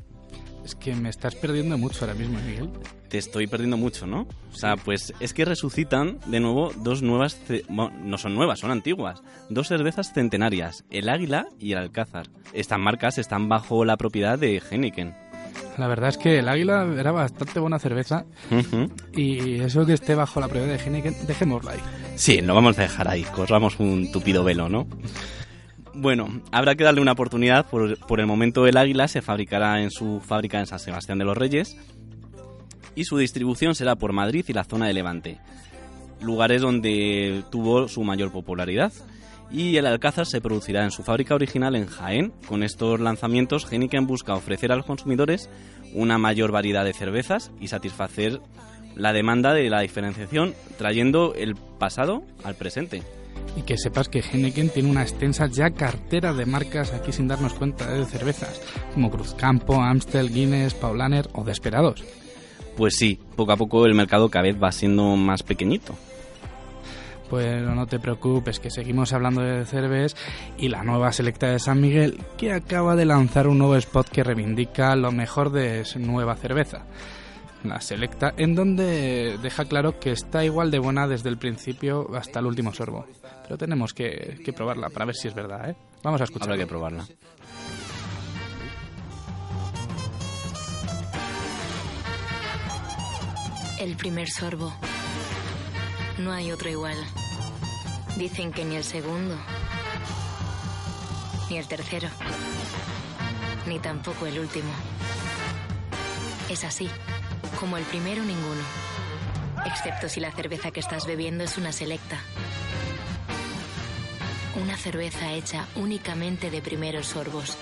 Es 0.63 0.75
que 0.75 0.93
me 0.95 1.09
estás 1.09 1.35
perdiendo 1.35 1.77
mucho 1.77 2.05
ahora 2.05 2.13
mismo, 2.13 2.39
Miguel. 2.39 2.69
Te 3.09 3.17
estoy 3.17 3.47
perdiendo 3.47 3.77
mucho, 3.77 4.05
¿no? 4.05 4.27
O 4.53 4.55
sea, 4.55 4.77
pues 4.77 5.13
es 5.19 5.33
que 5.33 5.43
resucitan 5.43 6.19
de 6.27 6.39
nuevo 6.39 6.71
dos 6.77 7.01
nuevas, 7.01 7.39
bueno, 7.67 7.91
no 8.03 8.17
son 8.17 8.35
nuevas, 8.35 8.59
son 8.59 8.71
antiguas, 8.71 9.21
dos 9.49 9.67
cervezas 9.67 10.13
centenarias, 10.13 10.85
el 10.91 11.09
Águila 11.09 11.47
y 11.59 11.73
el 11.73 11.79
Alcázar. 11.79 12.27
Estas 12.53 12.79
marcas 12.79 13.17
están 13.17 13.49
bajo 13.49 13.83
la 13.85 13.97
propiedad 13.97 14.37
de 14.37 14.61
Heineken. 14.69 15.13
La 15.77 15.87
verdad 15.87 16.09
es 16.09 16.17
que 16.17 16.39
el 16.39 16.47
Águila 16.47 16.87
era 16.97 17.11
bastante 17.11 17.59
buena 17.59 17.79
cerveza 17.79 18.25
y 19.13 19.61
eso 19.61 19.85
que 19.85 19.93
esté 19.93 20.15
bajo 20.15 20.39
la 20.39 20.47
propiedad 20.47 20.77
de 20.77 20.83
Heineken, 20.83 21.15
dejémoslo 21.27 21.71
ahí. 21.71 21.79
Sí, 22.15 22.39
lo 22.41 22.53
vamos 22.53 22.77
a 22.77 22.83
dejar 22.83 23.07
ahí, 23.07 23.23
corramos 23.23 23.79
un 23.79 24.11
tupido 24.11 24.43
velo, 24.43 24.69
¿no? 24.69 24.87
Bueno, 25.93 26.41
habrá 26.51 26.75
que 26.75 26.83
darle 26.83 27.01
una 27.01 27.11
oportunidad. 27.11 27.65
Por, 27.65 28.19
el 28.19 28.27
momento 28.27 28.65
el 28.65 28.77
Águila 28.77 29.07
se 29.07 29.21
fabricará 29.21 29.81
en 29.81 29.91
su 29.91 30.21
fábrica 30.21 30.59
en 30.59 30.65
San 30.65 30.79
Sebastián 30.79 31.17
de 31.17 31.25
los 31.25 31.37
Reyes 31.37 31.77
y 32.95 33.03
su 33.05 33.17
distribución 33.17 33.75
será 33.75 33.95
por 33.95 34.13
Madrid 34.13 34.45
y 34.47 34.53
la 34.53 34.63
zona 34.63 34.87
de 34.87 34.93
Levante, 34.93 35.37
lugares 36.21 36.61
donde 36.61 37.43
tuvo 37.51 37.87
su 37.87 38.03
mayor 38.03 38.31
popularidad. 38.31 38.91
Y 39.51 39.75
el 39.75 39.85
Alcázar 39.85 40.25
se 40.25 40.39
producirá 40.39 40.85
en 40.85 40.91
su 40.91 41.03
fábrica 41.03 41.35
original 41.35 41.75
en 41.75 41.87
Jaén. 41.87 42.31
Con 42.47 42.63
estos 42.63 43.01
lanzamientos, 43.01 43.69
Heineken 43.69 44.07
busca 44.07 44.33
ofrecer 44.33 44.71
a 44.71 44.77
los 44.77 44.85
consumidores 44.85 45.49
una 45.93 46.17
mayor 46.17 46.53
variedad 46.53 46.85
de 46.85 46.93
cervezas 46.93 47.51
y 47.59 47.67
satisfacer 47.67 48.39
la 48.95 49.11
demanda 49.11 49.53
de 49.53 49.69
la 49.69 49.81
diferenciación, 49.81 50.53
trayendo 50.77 51.33
el 51.35 51.55
pasado 51.55 52.23
al 52.45 52.55
presente. 52.55 53.03
Y 53.55 53.63
que 53.63 53.77
sepas 53.77 54.07
que 54.07 54.19
Heineken 54.21 54.69
tiene 54.69 54.89
una 54.89 55.01
extensa 55.01 55.47
ya 55.47 55.71
cartera 55.71 56.33
de 56.33 56.45
marcas 56.45 56.93
aquí 56.93 57.11
sin 57.11 57.27
darnos 57.27 57.53
cuenta 57.53 57.91
de 57.91 58.05
cervezas, 58.05 58.61
como 58.93 59.11
Cruzcampo, 59.11 59.81
Amstel, 59.81 60.33
Guinness, 60.33 60.73
Paulaner 60.73 61.27
o 61.33 61.43
Desperados. 61.43 62.03
Pues 62.77 62.95
sí, 62.95 63.19
poco 63.35 63.51
a 63.51 63.57
poco 63.57 63.85
el 63.85 63.93
mercado 63.93 64.29
cada 64.29 64.43
vez 64.43 64.55
va 64.61 64.71
siendo 64.71 65.15
más 65.17 65.43
pequeñito. 65.43 65.95
Pues 67.29 67.61
no 67.61 67.87
te 67.87 67.99
preocupes, 67.99 68.59
que 68.59 68.69
seguimos 68.69 69.13
hablando 69.13 69.41
de 69.41 69.65
cerveza 69.65 70.17
y 70.57 70.67
la 70.67 70.83
nueva 70.83 71.13
selecta 71.13 71.47
de 71.47 71.59
San 71.59 71.79
Miguel, 71.79 72.19
que 72.37 72.51
acaba 72.51 72.97
de 72.97 73.05
lanzar 73.05 73.47
un 73.47 73.57
nuevo 73.57 73.77
spot 73.77 74.09
que 74.09 74.23
reivindica 74.23 74.95
lo 74.97 75.13
mejor 75.13 75.49
de 75.51 75.85
su 75.85 75.99
nueva 75.99 76.35
cerveza. 76.35 76.85
La 77.63 77.79
selecta, 77.79 78.33
en 78.37 78.55
donde 78.55 79.37
deja 79.41 79.65
claro 79.65 79.99
que 79.99 80.11
está 80.11 80.43
igual 80.43 80.71
de 80.71 80.79
buena 80.79 81.07
desde 81.07 81.29
el 81.29 81.37
principio 81.37 82.15
hasta 82.15 82.39
el 82.39 82.47
último 82.47 82.73
sorbo. 82.73 83.05
Pero 83.43 83.57
tenemos 83.57 83.93
que, 83.93 84.39
que 84.43 84.51
probarla 84.51 84.89
para 84.89 85.05
ver 85.05 85.15
si 85.15 85.27
es 85.27 85.35
verdad, 85.35 85.69
¿eh? 85.69 85.75
Vamos 86.03 86.21
a 86.21 86.23
escucharla. 86.23 86.55
Habrá 86.55 86.65
que 86.65 86.69
probarla. 86.69 87.05
El 93.79 93.95
primer 93.95 94.29
sorbo. 94.29 94.73
No 96.17 96.31
hay 96.31 96.51
otro 96.51 96.69
igual. 96.69 96.97
Dicen 98.17 98.51
que 98.51 98.65
ni 98.65 98.75
el 98.75 98.83
segundo, 98.83 99.35
ni 101.49 101.57
el 101.57 101.67
tercero, 101.67 102.09
ni 103.67 103.79
tampoco 103.79 104.25
el 104.27 104.37
último. 104.37 104.69
Es 106.49 106.63
así, 106.63 106.89
como 107.61 107.77
el 107.77 107.83
primero 107.83 108.23
ninguno. 108.23 108.63
Excepto 109.67 110.09
si 110.09 110.19
la 110.19 110.31
cerveza 110.31 110.71
que 110.71 110.79
estás 110.79 111.05
bebiendo 111.05 111.43
es 111.43 111.59
una 111.59 111.71
selecta. 111.71 112.19
Una 114.59 114.75
cerveza 114.75 115.31
hecha 115.31 115.67
únicamente 115.75 116.49
de 116.49 116.59
primeros 116.59 117.05
sorbos. 117.05 117.55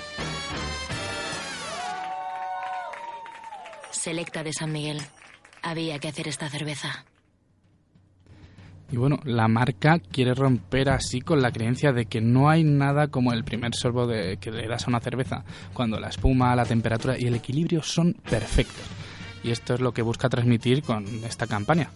Selecta 3.92 4.42
de 4.42 4.54
San 4.54 4.72
Miguel. 4.72 5.02
Había 5.62 6.00
que 6.00 6.08
hacer 6.08 6.30
esta 6.30 6.50
cerveza. 6.50 7.04
Y 8.92 8.96
bueno, 8.96 9.20
la 9.26 9.50
marca 9.50 10.00
quiere 10.00 10.34
romper 10.34 10.90
así 10.90 11.20
con 11.20 11.42
la 11.42 11.52
creencia 11.52 11.92
de 11.92 12.06
que 12.06 12.22
no 12.22 12.50
hay 12.50 12.64
nada 12.64 13.10
como 13.10 13.34
el 13.34 13.44
primer 13.44 13.76
sorbo 13.76 14.08
de, 14.08 14.38
que 14.38 14.50
le 14.50 14.66
das 14.68 14.88
a 14.88 14.90
una 14.90 15.02
cerveza, 15.02 15.44
cuando 15.74 16.00
la 16.00 16.08
espuma, 16.08 16.56
la 16.56 16.66
temperatura 16.66 17.20
y 17.20 17.26
el 17.26 17.36
equilibrio 17.36 17.84
son 17.84 18.14
perfectos. 18.14 18.86
Y 19.44 19.52
esto 19.52 19.74
es 19.74 19.80
lo 19.80 19.94
que 19.94 20.02
busca 20.02 20.30
transmitir 20.30 20.84
con 20.84 21.06
esta 21.24 21.48
campaña. 21.48 21.90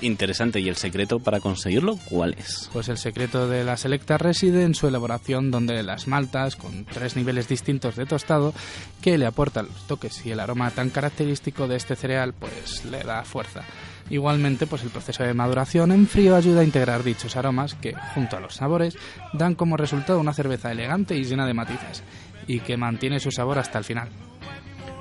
Interesante. 0.00 0.60
¿Y 0.60 0.68
el 0.68 0.76
secreto 0.76 1.18
para 1.18 1.40
conseguirlo 1.40 1.98
cuál 2.08 2.34
es? 2.34 2.70
Pues 2.72 2.88
el 2.88 2.98
secreto 2.98 3.48
de 3.48 3.64
la 3.64 3.76
Selecta 3.76 4.16
reside 4.16 4.62
en 4.62 4.74
su 4.74 4.86
elaboración 4.86 5.50
donde 5.50 5.82
las 5.82 6.06
maltas, 6.06 6.54
con 6.56 6.84
tres 6.84 7.16
niveles 7.16 7.48
distintos 7.48 7.96
de 7.96 8.06
tostado, 8.06 8.54
que 9.02 9.18
le 9.18 9.26
aportan 9.26 9.66
los 9.66 9.86
toques 9.86 10.24
y 10.24 10.30
el 10.30 10.40
aroma 10.40 10.70
tan 10.70 10.90
característico 10.90 11.66
de 11.66 11.76
este 11.76 11.96
cereal, 11.96 12.32
pues 12.32 12.84
le 12.84 13.02
da 13.02 13.24
fuerza. 13.24 13.62
Igualmente, 14.10 14.66
pues 14.66 14.82
el 14.84 14.90
proceso 14.90 15.24
de 15.24 15.34
maduración 15.34 15.92
en 15.92 16.06
frío 16.06 16.36
ayuda 16.36 16.60
a 16.60 16.64
integrar 16.64 17.02
dichos 17.02 17.36
aromas 17.36 17.74
que, 17.74 17.94
junto 18.14 18.36
a 18.36 18.40
los 18.40 18.54
sabores, 18.54 18.96
dan 19.32 19.54
como 19.54 19.76
resultado 19.76 20.20
una 20.20 20.32
cerveza 20.32 20.70
elegante 20.72 21.16
y 21.16 21.24
llena 21.24 21.46
de 21.46 21.54
matices, 21.54 22.02
y 22.46 22.60
que 22.60 22.76
mantiene 22.76 23.20
su 23.20 23.30
sabor 23.30 23.58
hasta 23.58 23.78
el 23.78 23.84
final. 23.84 24.08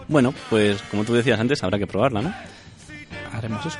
Bueno, 0.08 0.34
pues 0.50 0.82
como 0.84 1.04
tú 1.04 1.14
decías 1.14 1.40
antes, 1.40 1.64
habrá 1.64 1.78
que 1.78 1.88
probarla, 1.88 2.22
¿no? 2.22 2.34
Haremos 3.34 3.66
eso. 3.66 3.78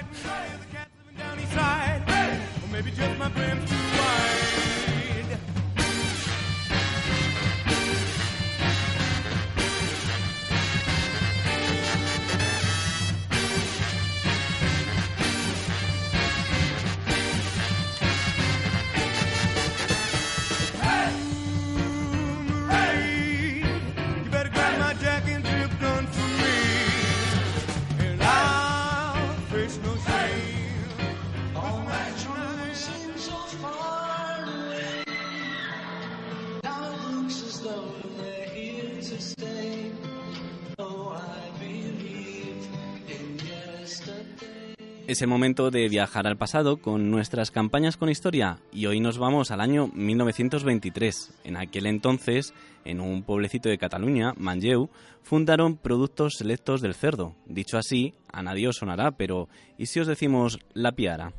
Es 45.08 45.22
el 45.22 45.30
momento 45.30 45.72
de 45.72 45.88
viajar 45.88 46.28
al 46.28 46.38
pasado 46.38 46.82
con 46.82 47.10
nuestras 47.10 47.50
campañas 47.50 47.96
con 47.96 48.10
historia 48.10 48.60
y 48.74 48.88
hoy 48.88 49.00
nos 49.00 49.18
vamos 49.18 49.52
al 49.52 49.62
año 49.62 49.88
1923. 49.94 51.34
En 51.46 51.56
aquel 51.56 51.86
entonces, 51.86 52.54
en 52.84 53.00
un 53.00 53.24
pueblecito 53.24 53.70
de 53.70 53.78
Cataluña, 53.78 54.34
Manlleu, 54.38 54.90
fundaron 55.24 55.78
Productos 55.78 56.34
Selectos 56.38 56.82
del 56.82 56.94
Cerdo. 56.94 57.36
Dicho 57.46 57.78
así, 57.78 58.14
a 58.32 58.44
nadie 58.44 58.68
os 58.68 58.76
sonará, 58.76 59.12
pero 59.12 59.48
¿y 59.78 59.86
si 59.86 60.02
os 60.02 60.08
decimos 60.08 60.60
la 60.74 60.92
piara? 60.92 61.32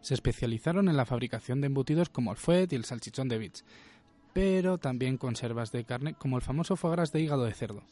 Se 0.00 0.14
especializaron 0.14 0.88
en 0.88 0.96
la 0.96 1.06
fabricación 1.06 1.60
de 1.60 1.68
embutidos 1.68 2.08
como 2.08 2.32
el 2.32 2.36
fuet 2.36 2.72
y 2.72 2.76
el 2.76 2.84
salchichón 2.84 3.28
de 3.28 3.38
bits, 3.38 3.64
pero 4.36 4.76
también 4.76 5.16
conservas 5.16 5.72
de 5.72 5.84
carne 5.84 6.12
como 6.12 6.36
el 6.36 6.42
famoso 6.42 6.76
foie 6.76 6.92
gras 6.92 7.10
de 7.10 7.22
hígado 7.22 7.44
de 7.44 7.54
cerdo, 7.54 7.82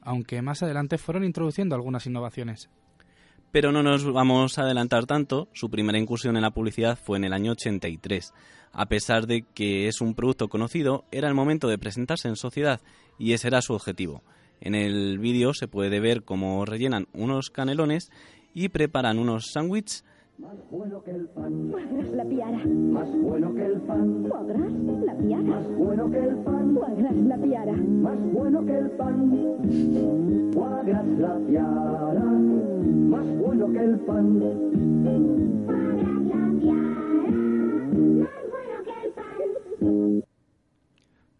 aunque 0.00 0.40
más 0.40 0.62
adelante 0.62 0.96
fueron 0.96 1.24
introduciendo 1.24 1.74
algunas 1.74 2.06
innovaciones. 2.06 2.70
Pero 3.52 3.70
no 3.70 3.82
nos 3.82 4.10
vamos 4.10 4.56
a 4.56 4.62
adelantar 4.62 5.04
tanto, 5.04 5.50
su 5.52 5.68
primera 5.68 5.98
incursión 5.98 6.36
en 6.36 6.42
la 6.42 6.52
publicidad 6.52 6.98
fue 6.98 7.18
en 7.18 7.24
el 7.24 7.34
año 7.34 7.52
83. 7.52 8.32
A 8.72 8.86
pesar 8.86 9.26
de 9.26 9.42
que 9.42 9.88
es 9.88 10.00
un 10.00 10.14
producto 10.14 10.48
conocido, 10.48 11.04
era 11.12 11.28
el 11.28 11.34
momento 11.34 11.68
de 11.68 11.76
presentarse 11.76 12.28
en 12.28 12.36
sociedad 12.36 12.80
y 13.18 13.34
ese 13.34 13.48
era 13.48 13.60
su 13.60 13.74
objetivo. 13.74 14.22
En 14.62 14.74
el 14.74 15.18
vídeo 15.18 15.52
se 15.52 15.68
puede 15.68 16.00
ver 16.00 16.22
cómo 16.22 16.64
rellenan 16.64 17.08
unos 17.12 17.50
canelones 17.50 18.10
y 18.54 18.70
preparan 18.70 19.18
unos 19.18 19.50
sándwiches 19.52 20.06
Más 20.40 20.56
bueno 20.70 21.02
que 21.04 21.10
el 21.10 21.28
pan. 21.28 21.68
Cuadras 21.70 22.10
la 22.12 22.24
piara. 22.24 22.64
Más 22.64 23.08
bueno 23.22 23.54
que 23.54 23.66
el 23.66 23.80
pan. 23.82 24.22
Cuadras 24.26 24.72
la 24.72 25.14
piara. 25.18 25.42
Más 25.42 25.68
bueno 25.76 26.10
que 26.10 26.18
el 26.18 26.36
pan. 26.36 26.74
Cuadras 26.74 27.16
la 27.16 27.36
piara. 27.36 27.72
Más 27.72 28.18
bueno 28.32 28.64
que 28.64 28.78
el 28.78 28.90
pan. 28.90 30.50
Cuadras 30.54 31.06
la 31.18 31.38
piara. 31.46 32.24
Más 32.24 33.26
bueno 33.38 33.72
que 33.72 33.84
el 33.84 33.98
pan. 33.98 34.40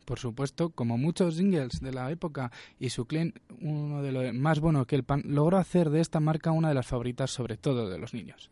Por 0.05 0.19
supuesto, 0.19 0.71
como 0.71 0.99
muchos 0.99 1.39
jingles 1.39 1.81
de 1.81 1.93
la 1.93 2.11
época, 2.11 2.51
y 2.79 2.91
su 2.91 3.07
clean, 3.07 3.33
uno 3.63 4.03
de 4.03 4.13
los 4.13 4.35
más 4.35 4.61
bueno 4.61 4.85
que 4.85 4.97
el 4.97 5.05
pan, 5.05 5.23
logró 5.25 5.57
hacer 5.57 5.89
de 5.89 6.01
esta 6.01 6.21
marca 6.21 6.51
una 6.51 6.69
de 6.69 6.75
las 6.75 6.87
favoritas, 6.87 7.31
sobre 7.31 7.57
todo 7.57 7.89
de 7.89 7.97
los 7.97 8.13
niños. 8.13 8.51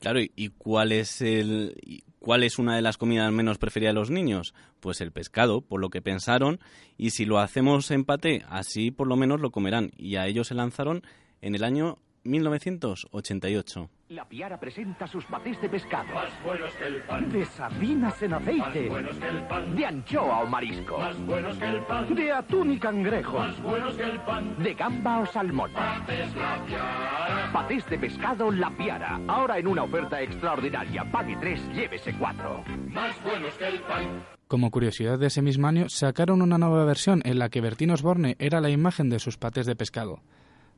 Claro, 0.00 0.20
¿y 0.20 0.48
cuál 0.48 0.92
es 0.92 1.20
el 1.20 2.02
cuál 2.20 2.42
es 2.42 2.58
una 2.58 2.74
de 2.74 2.82
las 2.82 2.96
comidas 2.96 3.30
menos 3.32 3.58
preferidas 3.58 3.94
de 3.94 4.00
los 4.00 4.10
niños? 4.10 4.54
Pues 4.80 5.02
el 5.02 5.12
pescado, 5.12 5.60
por 5.60 5.78
lo 5.78 5.90
que 5.90 6.00
pensaron, 6.00 6.58
y 6.96 7.10
si 7.10 7.26
lo 7.26 7.38
hacemos 7.38 7.90
en 7.90 8.04
paté, 8.04 8.42
así 8.48 8.90
por 8.90 9.06
lo 9.06 9.16
menos 9.16 9.40
lo 9.40 9.50
comerán. 9.50 9.92
Y 9.98 10.16
a 10.16 10.26
ellos 10.26 10.48
se 10.48 10.54
lanzaron 10.54 11.02
en 11.42 11.54
el 11.54 11.64
año 11.64 11.98
1988. 12.24 13.90
La 14.10 14.24
Piara 14.24 14.58
presenta 14.58 15.06
sus 15.06 15.24
patés 15.26 15.60
de 15.60 15.68
pescado. 15.68 16.12
Más 16.12 16.42
buenos 16.44 16.72
que 16.74 16.84
el 16.84 17.02
pan. 17.02 17.30
De 17.30 17.44
sardinas 17.44 18.22
en 18.22 18.34
aceite. 18.34 18.80
Más 18.80 18.88
buenos 18.90 19.16
que 19.18 19.28
el 19.28 19.42
pan. 19.46 19.76
De 19.76 19.86
anchoa 19.86 20.40
o 20.40 20.46
marisco. 20.46 20.98
Más 20.98 21.26
buenos 21.26 21.56
que 21.56 21.64
el 21.64 21.80
pan. 21.82 22.14
De 22.14 22.32
atún 22.32 22.72
y 22.72 22.78
cangrejo. 22.78 23.38
Más 23.38 23.62
buenos 23.62 23.94
que 23.94 24.02
el 24.02 24.20
pan. 24.22 24.62
De 24.62 24.74
gamba 24.74 25.20
o 25.20 25.26
salmón. 25.26 25.70
Patés 25.72 26.34
La 26.34 26.64
Piara. 26.66 27.50
Patés 27.52 27.86
de 27.88 27.98
pescado 27.98 28.50
La 28.50 28.70
Piara. 28.76 29.20
Ahora 29.28 29.58
en 29.58 29.68
una 29.68 29.84
oferta 29.84 30.20
extraordinaria. 30.20 31.04
Pague 31.10 31.36
tres, 31.40 31.60
llévese 31.72 32.12
cuatro. 32.18 32.64
Más 32.88 33.22
buenos 33.22 33.54
que 33.54 33.68
el 33.68 33.80
pan. 33.82 34.24
Como 34.48 34.72
curiosidad 34.72 35.16
de 35.20 35.28
ese 35.28 35.42
mismo 35.42 35.68
año, 35.68 35.88
sacaron 35.88 36.42
una 36.42 36.58
nueva 36.58 36.84
versión 36.84 37.22
en 37.24 37.38
la 37.38 37.48
que 37.50 37.60
Bertín 37.60 37.92
Osborne 37.92 38.34
era 38.40 38.60
la 38.60 38.70
imagen 38.70 39.08
de 39.08 39.20
sus 39.20 39.38
patés 39.38 39.66
de 39.66 39.76
pescado. 39.76 40.20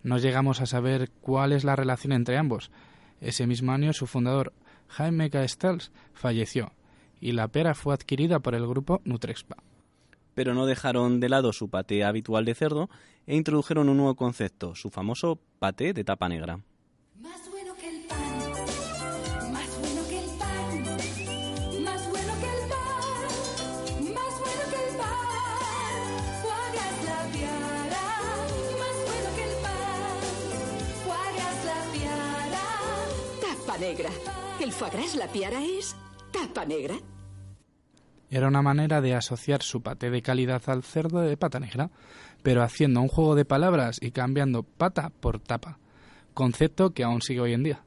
No 0.02 0.18
llegamos 0.18 0.60
a 0.60 0.66
saber 0.66 1.10
cuál 1.20 1.52
es 1.52 1.64
la 1.64 1.76
relación 1.76 2.12
entre 2.12 2.36
ambos. 2.36 2.70
Ese 3.20 3.46
mismo 3.46 3.72
año 3.72 3.92
su 3.92 4.06
fundador, 4.06 4.52
Jaime 4.88 5.30
Castells, 5.30 5.92
falleció 6.12 6.72
y 7.20 7.32
la 7.32 7.46
pera 7.48 7.74
fue 7.74 7.94
adquirida 7.94 8.40
por 8.40 8.56
el 8.56 8.66
grupo 8.66 9.00
Nutrexpa. 9.04 9.56
Pero 10.34 10.54
no 10.54 10.66
dejaron 10.66 11.20
de 11.20 11.28
lado 11.28 11.52
su 11.52 11.70
paté 11.70 12.02
habitual 12.04 12.44
de 12.44 12.54
cerdo 12.54 12.90
e 13.26 13.36
introdujeron 13.36 13.88
un 13.88 13.98
nuevo 13.98 14.16
concepto, 14.16 14.74
su 14.74 14.90
famoso 14.90 15.38
paté 15.60 15.92
de 15.92 16.02
tapa 16.02 16.28
negra. 16.28 16.60
Negra. 33.82 34.10
El 34.60 34.70
foie 34.70 34.92
gras 34.92 35.16
la 35.16 35.26
piara 35.26 35.60
es 35.64 35.96
tapa 36.32 36.64
negra. 36.64 36.94
Era 38.30 38.46
una 38.46 38.62
manera 38.62 39.00
de 39.00 39.14
asociar 39.14 39.62
su 39.62 39.82
paté 39.82 40.08
de 40.08 40.22
calidad 40.22 40.62
al 40.66 40.84
cerdo 40.84 41.20
de 41.20 41.36
pata 41.36 41.58
negra, 41.58 41.90
pero 42.44 42.62
haciendo 42.62 43.00
un 43.00 43.08
juego 43.08 43.34
de 43.34 43.44
palabras 43.44 43.98
y 44.00 44.12
cambiando 44.12 44.62
pata 44.62 45.10
por 45.10 45.40
tapa, 45.40 45.78
concepto 46.32 46.90
que 46.90 47.02
aún 47.02 47.22
sigue 47.22 47.40
hoy 47.40 47.54
en 47.54 47.64
día. 47.64 47.82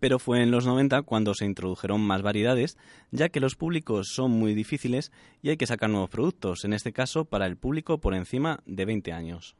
Pero 0.00 0.18
fue 0.18 0.42
en 0.42 0.50
los 0.50 0.66
90 0.66 1.02
cuando 1.02 1.34
se 1.34 1.46
introdujeron 1.46 2.02
más 2.02 2.20
variedades, 2.20 2.76
ya 3.10 3.30
que 3.30 3.40
los 3.40 3.56
públicos 3.56 4.08
son 4.14 4.30
muy 4.30 4.54
difíciles 4.54 5.12
y 5.42 5.48
hay 5.48 5.56
que 5.56 5.66
sacar 5.66 5.88
nuevos 5.88 6.10
productos, 6.10 6.64
en 6.64 6.74
este 6.74 6.92
caso 6.92 7.24
para 7.24 7.46
el 7.46 7.56
público 7.56 7.98
por 7.98 8.14
encima 8.14 8.60
de 8.66 8.84
20 8.84 9.12
años. 9.12 9.56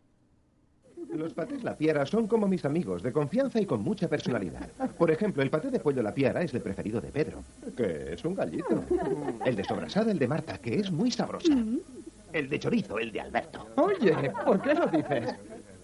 Los 1.14 1.34
patés 1.34 1.64
La 1.64 1.76
Piara 1.76 2.06
son 2.06 2.26
como 2.26 2.46
mis 2.46 2.64
amigos, 2.64 3.02
de 3.02 3.12
confianza 3.12 3.60
y 3.60 3.66
con 3.66 3.82
mucha 3.82 4.08
personalidad. 4.08 4.70
Por 4.96 5.10
ejemplo, 5.10 5.42
el 5.42 5.50
paté 5.50 5.70
de 5.70 5.80
pollo 5.80 6.02
La 6.02 6.14
Piara 6.14 6.42
es 6.42 6.54
el 6.54 6.60
preferido 6.60 7.00
de 7.00 7.08
Pedro, 7.10 7.42
que 7.76 8.14
es 8.14 8.24
un 8.24 8.34
gallito. 8.34 8.84
El 9.44 9.56
de 9.56 9.64
sobrasada, 9.64 10.12
el 10.12 10.18
de 10.18 10.28
Marta, 10.28 10.58
que 10.58 10.76
es 10.76 10.90
muy 10.90 11.10
sabrosa. 11.10 11.52
El 12.32 12.48
de 12.48 12.58
chorizo, 12.58 12.98
el 12.98 13.10
de 13.10 13.20
Alberto. 13.20 13.66
Oye, 13.76 14.30
¿por 14.44 14.62
qué 14.62 14.74
lo 14.74 14.86
dices? 14.86 15.34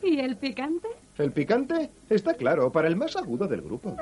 ¿Y 0.03 0.21
el 0.21 0.37
picante? 0.37 0.89
El 1.19 1.33
picante 1.33 1.91
está 2.09 2.35
claro, 2.35 2.71
para 2.71 2.87
el 2.87 2.95
más 2.95 3.17
agudo 3.17 3.49
del 3.49 3.63
grupo. 3.63 3.97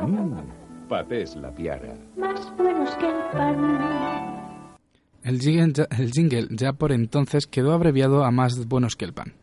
Mmm, 0.00 0.88
patés 0.88 1.36
La 1.36 1.50
Piara. 1.50 1.94
Más 2.16 2.56
buenos 2.56 2.90
que 2.96 3.06
el 3.06 3.14
pan. 3.32 4.74
El 5.22 5.40
jingle, 5.40 5.72
ya, 5.72 5.86
el 5.98 6.10
jingle 6.10 6.48
ya 6.50 6.72
por 6.72 6.92
entonces 6.92 7.46
quedó 7.46 7.72
abreviado 7.72 8.24
a 8.24 8.30
más 8.30 8.66
buenos 8.66 8.96
que 8.96 9.04
el 9.04 9.12
pan. 9.12 9.34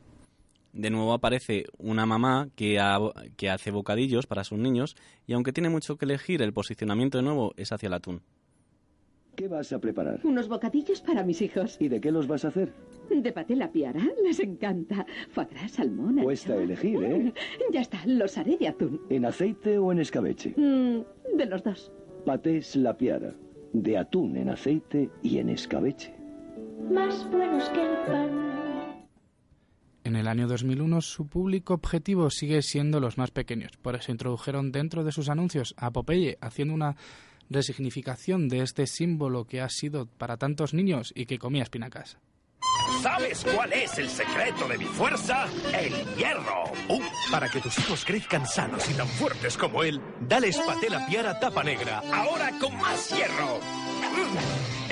De 0.74 0.90
nuevo 0.90 1.14
aparece 1.14 1.66
una 1.78 2.06
mamá 2.06 2.50
que, 2.56 2.80
ha- 2.80 3.00
que 3.36 3.50
hace 3.50 3.72
bocadillos 3.72 4.26
para 4.28 4.44
sus 4.46 4.58
niños 4.58 4.96
y 5.28 5.34
aunque 5.34 5.52
tiene 5.52 5.70
mucho 5.70 5.98
que 5.98 6.06
elegir, 6.06 6.42
el 6.42 6.54
posicionamiento 6.54 7.18
de 7.18 7.24
nuevo 7.24 7.54
es 7.58 7.72
hacia 7.72 7.88
el 7.88 7.94
atún. 7.94 8.22
¿Qué 9.36 9.48
vas 9.48 9.72
a 9.74 9.80
preparar? 9.80 10.20
Unos 10.24 10.48
bocadillos 10.50 11.02
para 11.02 11.24
mis 11.24 11.42
hijos. 11.42 11.78
¿Y 11.80 11.88
de 11.88 12.00
qué 12.02 12.12
los 12.12 12.28
vas 12.28 12.44
a 12.46 12.50
hacer? 12.50 12.74
De 13.10 13.32
paté 13.32 13.56
la 13.56 13.72
piara, 13.72 14.02
les 14.24 14.40
encanta. 14.40 15.06
Gras, 15.36 15.72
salmón, 15.72 16.18
Cuesta 16.22 16.56
elegir, 16.56 17.02
¿eh? 17.04 17.34
Ya 17.74 17.82
está, 17.82 18.00
los 18.06 18.38
haré 18.38 18.58
de 18.58 18.68
atún. 18.68 19.02
¿En 19.10 19.26
aceite 19.26 19.78
o 19.78 19.92
en 19.92 20.00
escabeche? 20.00 20.54
Mm, 20.58 21.38
de 21.38 21.46
los 21.46 21.64
dos. 21.64 21.92
Patés 22.26 22.76
la 22.76 22.96
piara. 22.98 23.34
De 23.74 23.98
atún 23.98 24.36
en 24.38 24.50
aceite 24.50 25.10
y 25.24 25.38
en 25.40 25.50
escabeche. 25.50 26.14
Más 26.92 27.30
buenos 27.32 27.70
que 27.70 27.82
el 27.82 27.98
pan. 28.06 28.61
En 30.04 30.16
el 30.16 30.28
año 30.28 30.48
2001 30.48 31.02
su 31.02 31.28
público 31.28 31.76
objetivo 31.76 32.30
sigue 32.30 32.62
siendo 32.62 33.00
los 33.00 33.18
más 33.18 33.32
pequeños, 33.32 33.72
por 33.82 33.96
eso 33.96 34.12
introdujeron 34.12 34.72
dentro 34.72 35.04
de 35.04 35.12
sus 35.12 35.30
anuncios 35.30 35.76
a 35.78 35.92
Popeye, 35.92 36.38
haciendo 36.42 36.74
una 36.74 36.96
resignificación 37.50 38.48
de 38.48 38.62
este 38.62 38.88
símbolo 38.88 39.46
que 39.46 39.62
ha 39.62 39.70
sido 39.70 40.08
para 40.08 40.38
tantos 40.38 40.74
niños 40.74 41.12
y 41.16 41.26
que 41.26 41.38
comía 41.38 41.64
espinacas. 41.64 42.18
¿Sabes 43.02 43.44
cuál 43.44 43.74
es 43.74 43.98
el 43.98 44.10
secreto 44.10 44.68
de 44.68 44.78
mi 44.78 44.86
fuerza? 44.86 45.48
El 45.74 45.94
hierro. 46.16 46.64
Uh, 46.90 47.02
para 47.32 47.50
que 47.50 47.60
tus 47.60 47.78
hijos 47.80 48.06
crezcan 48.06 48.46
sanos 48.46 48.90
y 48.90 48.94
tan 48.94 49.08
fuertes 49.08 49.58
como 49.58 49.84
él, 49.84 50.00
dales 50.22 50.58
paté 50.60 50.90
la 50.90 51.06
piara 51.08 51.40
tapa 51.40 51.64
negra. 51.64 52.02
Ahora 52.14 52.52
con 52.60 52.76
más 52.78 53.10
hierro. 53.10 53.60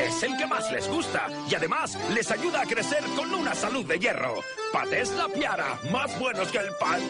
Es 0.08 0.24
el 0.24 0.38
que 0.38 0.48
más 0.48 0.72
les 0.72 0.88
gusta 0.88 1.28
y 1.50 1.56
además 1.56 1.98
les 2.14 2.32
ayuda 2.32 2.62
a 2.62 2.66
crecer 2.66 3.04
con 3.18 3.34
una 3.34 3.54
salud 3.54 3.86
de 3.86 4.00
hierro. 4.00 4.36
Patés 4.72 5.12
la 5.16 5.28
piara, 5.28 5.78
más 5.92 6.18
buenos 6.20 6.50
que 6.52 6.58
el 6.58 6.70
pan. 6.80 7.02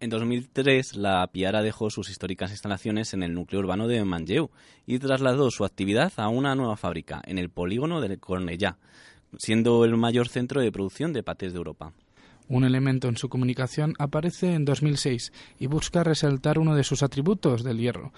En 0.00 0.10
2003, 0.10 0.96
la 0.96 1.26
Piara 1.28 1.62
dejó 1.62 1.88
sus 1.88 2.10
históricas 2.10 2.50
instalaciones 2.50 3.14
en 3.14 3.22
el 3.22 3.32
núcleo 3.32 3.60
urbano 3.60 3.88
de 3.88 4.04
Manlleu 4.04 4.50
y 4.84 4.98
trasladó 4.98 5.50
su 5.50 5.64
actividad 5.64 6.12
a 6.16 6.28
una 6.28 6.54
nueva 6.54 6.76
fábrica, 6.76 7.22
en 7.24 7.38
el 7.38 7.48
polígono 7.48 8.02
de 8.02 8.20
Cornellà, 8.20 8.76
siendo 9.38 9.82
el 9.86 9.96
mayor 9.96 10.28
centro 10.28 10.60
de 10.60 10.70
producción 10.72 11.14
de 11.14 11.22
patés 11.22 11.54
de 11.54 11.56
Europa. 11.56 11.94
Un 12.48 12.64
elemento 12.64 13.08
en 13.08 13.16
su 13.16 13.28
comunicación 13.28 13.94
aparece 13.98 14.54
en 14.54 14.64
2006 14.64 15.32
y 15.58 15.66
busca 15.66 16.04
resaltar 16.04 16.58
uno 16.58 16.74
de 16.74 16.84
sus 16.84 17.02
atributos 17.02 17.64
del 17.64 17.78
hierro, 17.78 18.12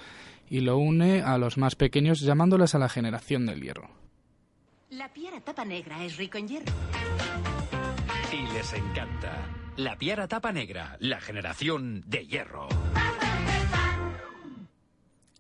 y 0.49 0.61
lo 0.61 0.79
une 0.79 1.23
a 1.23 1.39
los 1.39 1.59
más 1.59 1.77
pequeños 1.77 2.21
llamándoles 2.21 2.75
a 2.75 2.79
la 2.79 2.89
generación 2.89 3.47
del 3.47 3.62
hierro. 3.62 3.91
La 4.91 5.12
piara 5.12 5.41
tapa 5.41 5.65
negra 5.65 6.05
es 6.05 6.17
rico 6.17 6.39
en 6.39 6.49
hierro. 6.49 6.73
Y 8.33 8.53
les 8.53 8.73
encanta. 8.73 9.47
La 9.77 9.97
piara 9.97 10.27
tapa 10.27 10.53
negra, 10.53 10.97
la 11.01 11.21
generación 11.21 12.03
de 12.07 12.27
hierro. 12.27 12.69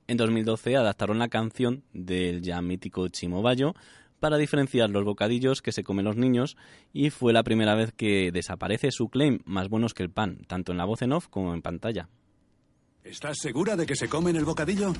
En 0.08 0.16
2012 0.16 0.76
adaptaron 0.76 1.18
la 1.18 1.28
canción 1.28 1.82
del 1.92 2.42
ya 2.42 2.62
mítico 2.62 3.08
Chimo 3.08 3.42
Bayo 3.42 3.74
para 4.20 4.36
diferenciar 4.36 4.90
los 4.90 5.04
bocadillos 5.04 5.62
que 5.62 5.72
se 5.72 5.84
comen 5.84 6.04
los 6.04 6.16
niños 6.16 6.56
y 6.92 7.10
fue 7.10 7.32
la 7.32 7.42
primera 7.42 7.74
vez 7.74 7.92
que 7.92 8.30
desaparece 8.32 8.90
su 8.90 9.08
claim 9.08 9.40
más 9.44 9.68
buenos 9.68 9.94
que 9.94 10.02
el 10.02 10.10
pan, 10.10 10.38
tanto 10.46 10.72
en 10.72 10.78
la 10.78 10.84
voz 10.84 11.02
en 11.02 11.12
off 11.12 11.28
como 11.28 11.54
en 11.54 11.62
pantalla. 11.62 12.08
¿Estás 13.04 13.38
segura 13.38 13.76
de 13.76 13.86
que 13.86 13.94
se 13.94 14.08
comen 14.08 14.36
el 14.36 14.44
bocadillo? 14.44 14.92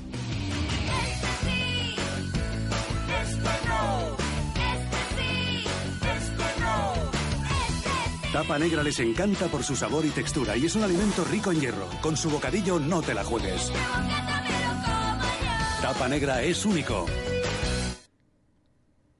Tapa 8.31 8.59
Negra 8.59 8.83
les 8.83 8.99
encanta 8.99 9.47
por 9.47 9.63
su 9.63 9.75
sabor 9.75 10.05
y 10.05 10.09
textura 10.09 10.55
y 10.55 10.65
es 10.65 10.75
un 10.75 10.83
alimento 10.83 11.25
rico 11.25 11.51
en 11.51 11.59
hierro. 11.59 11.89
Con 12.01 12.15
su 12.15 12.29
bocadillo 12.29 12.79
no 12.79 13.01
te 13.01 13.13
la 13.13 13.23
juegues. 13.23 13.71
Tapa 15.81 16.07
Negra 16.07 16.43
es 16.43 16.63
único. 16.65 17.07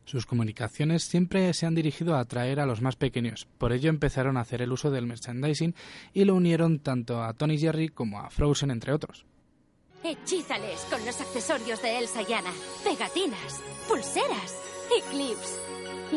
Sus 0.08 0.26
comunicaciones 0.26 1.04
siempre 1.04 1.54
se 1.54 1.66
han 1.66 1.76
dirigido 1.76 2.16
a 2.16 2.22
atraer 2.22 2.62
a 2.62 2.66
los 2.66 2.82
más 2.82 2.96
pequeños, 2.96 3.46
por 3.58 3.74
ello 3.74 3.90
empezaron 3.90 4.38
a 4.38 4.40
hacer 4.40 4.62
el 4.62 4.72
uso 4.72 4.90
del 4.90 5.06
merchandising 5.06 5.76
y 6.14 6.24
lo 6.24 6.34
unieron 6.36 6.80
tanto 6.80 7.22
a 7.22 7.34
Tony 7.34 7.58
Jerry 7.58 7.90
como 7.90 8.22
a 8.22 8.30
Frozen, 8.30 8.72
entre 8.72 8.94
otros. 8.94 9.26
Hechízales 10.06 10.80
con 10.90 11.06
los 11.06 11.20
accesorios 11.20 11.82
de 11.82 12.00
Elsa 12.00 12.22
y 12.22 12.32
Anna. 12.32 12.52
Pegatinas, 12.86 13.62
pulseras 13.90 14.56
y 14.98 15.02
clips. 15.12 15.60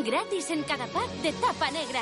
Gratis 0.09 0.51
en 0.51 0.63
cada 0.63 0.87
pack 0.87 1.11
de 1.21 1.33
tapa 1.33 1.69
negra. 1.71 1.99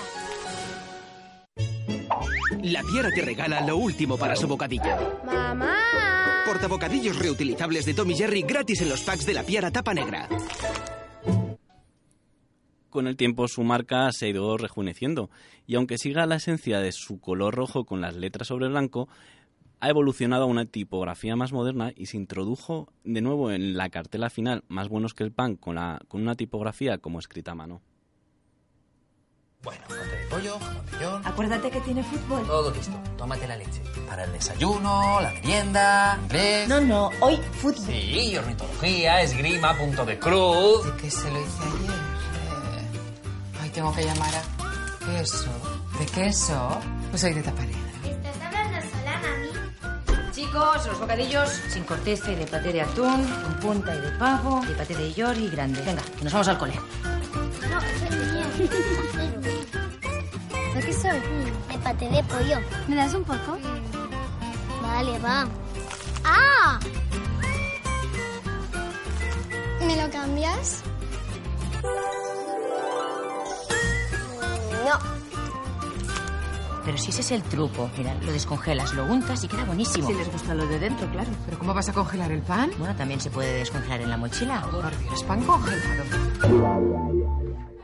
La 2.61 2.83
Piara 2.83 3.09
te 3.09 3.21
regala 3.23 3.61
lo 3.61 3.77
último 3.77 4.15
para 4.15 4.35
su 4.35 4.47
bocadillo. 4.47 5.23
¡Mamá! 5.25 6.43
Portabocadillos 6.45 7.17
reutilizables 7.17 7.85
de 7.85 7.95
Tommy 7.95 8.15
Jerry 8.15 8.43
gratis 8.43 8.81
en 8.81 8.89
los 8.89 9.01
packs 9.01 9.25
de 9.25 9.33
la 9.33 9.41
Piara 9.41 9.71
tapa 9.71 9.95
negra. 9.95 10.29
Con 12.89 13.07
el 13.07 13.15
tiempo 13.15 13.47
su 13.47 13.63
marca 13.63 14.11
se 14.11 14.25
ha 14.25 14.29
ido 14.29 14.57
rejuveneciendo 14.57 15.29
y 15.67 15.75
aunque 15.75 15.97
siga 15.97 16.25
la 16.25 16.35
esencia 16.35 16.79
de 16.79 16.91
su 16.91 17.19
color 17.19 17.55
rojo 17.55 17.85
con 17.85 18.01
las 18.01 18.15
letras 18.15 18.47
sobre 18.47 18.67
blanco, 18.67 19.07
ha 19.79 19.89
evolucionado 19.89 20.43
a 20.43 20.47
una 20.47 20.65
tipografía 20.65 21.35
más 21.35 21.53
moderna 21.53 21.91
y 21.95 22.07
se 22.07 22.17
introdujo 22.17 22.91
de 23.03 23.21
nuevo 23.21 23.51
en 23.51 23.77
la 23.77 23.89
cartela 23.89 24.29
final 24.29 24.63
más 24.67 24.89
buenos 24.89 25.13
que 25.13 25.23
el 25.23 25.31
pan 25.31 25.55
con, 25.55 25.75
la, 25.75 26.01
con 26.07 26.21
una 26.21 26.35
tipografía 26.35 26.97
como 26.97 27.19
escrita 27.19 27.51
a 27.51 27.55
mano. 27.55 27.81
Bueno, 29.61 29.83
corte 29.87 30.15
de 30.15 30.27
pollo, 30.27 30.57
jamón. 30.57 31.21
Acuérdate 31.25 31.69
que 31.69 31.81
tiene 31.81 32.01
fútbol. 32.01 32.47
Todo 32.47 32.71
listo. 32.71 32.97
Tómate 33.17 33.45
la 33.45 33.57
leche. 33.57 33.81
Para 34.07 34.23
el 34.23 34.31
desayuno, 34.31 35.19
la 35.21 35.33
merienda, 35.33 36.17
inglés. 36.23 36.69
No, 36.69 36.79
no, 36.79 37.09
hoy 37.19 37.35
fútbol. 37.53 37.75
Sí, 37.75 38.37
ornitología, 38.37 39.21
esgrima, 39.21 39.77
punto 39.77 40.05
de 40.05 40.17
cruz. 40.17 40.85
¿De 40.85 41.01
qué 41.01 41.11
se 41.11 41.29
lo 41.29 41.41
hice 41.41 41.63
ayer? 41.63 42.08
Tengo 43.79 43.95
que 43.95 44.03
llamar 44.03 44.29
a... 44.35 44.41
¿Queso? 45.05 45.49
¿De 45.97 46.05
queso? 46.07 46.81
Pues 47.11 47.23
hoy 47.23 47.33
de 47.33 47.41
taparé. 47.41 47.71
¿Estás 48.03 48.35
hablando 48.45 48.77
sola, 48.91 49.21
mami? 49.23 50.31
Chicos, 50.33 50.85
los 50.85 50.99
bocadillos 50.99 51.49
sin 51.69 51.85
corteza 51.85 52.29
y 52.29 52.35
de 52.35 52.45
paté 52.45 52.73
de 52.73 52.81
atún, 52.81 53.25
con 53.25 53.53
punta 53.61 53.95
y 53.95 54.01
de 54.01 54.11
pavo, 54.17 54.59
de 54.65 54.73
paté 54.73 54.97
de 54.97 55.13
york 55.13 55.37
y 55.37 55.49
grande. 55.49 55.81
Venga, 55.83 56.01
que 56.01 56.25
nos 56.25 56.33
vamos 56.33 56.49
al 56.49 56.57
cole. 56.57 56.73
No, 56.73 57.79
mío. 58.17 58.47
¿De 60.75 60.81
qué 60.81 60.93
soy? 60.93 61.19
De 61.71 61.77
paté 61.81 62.09
de 62.09 62.21
pollo. 62.25 62.59
¿Me 62.89 62.97
das 62.97 63.13
un 63.13 63.23
poco? 63.23 63.57
Vale, 64.81 65.17
va. 65.19 65.47
¡Ah! 66.25 66.77
¿Me 69.79 69.95
lo 69.95 70.11
cambias? 70.11 70.83
Pero 76.89 76.97
si 76.97 77.11
ese 77.11 77.21
es 77.21 77.31
el 77.33 77.43
truco, 77.43 77.87
mira, 77.95 78.15
lo 78.15 78.31
descongelas, 78.31 78.95
lo 78.95 79.05
untas 79.05 79.43
y 79.43 79.47
queda 79.47 79.63
buenísimo. 79.63 80.07
Si 80.07 80.13
les 80.15 80.31
gusta 80.31 80.55
lo 80.55 80.65
de 80.65 80.79
dentro, 80.79 81.07
claro. 81.11 81.29
¿Pero 81.45 81.59
cómo 81.59 81.71
vas 81.71 81.87
a 81.87 81.93
congelar 81.93 82.31
el 82.31 82.41
pan? 82.41 82.71
Bueno, 82.79 82.95
también 82.95 83.21
se 83.21 83.29
puede 83.29 83.59
descongelar 83.59 84.01
en 84.01 84.09
la 84.09 84.17
mochila. 84.17 84.61
Por 84.71 84.97
Dios, 84.97 85.23
pan 85.23 85.43
congelado. 85.43 86.03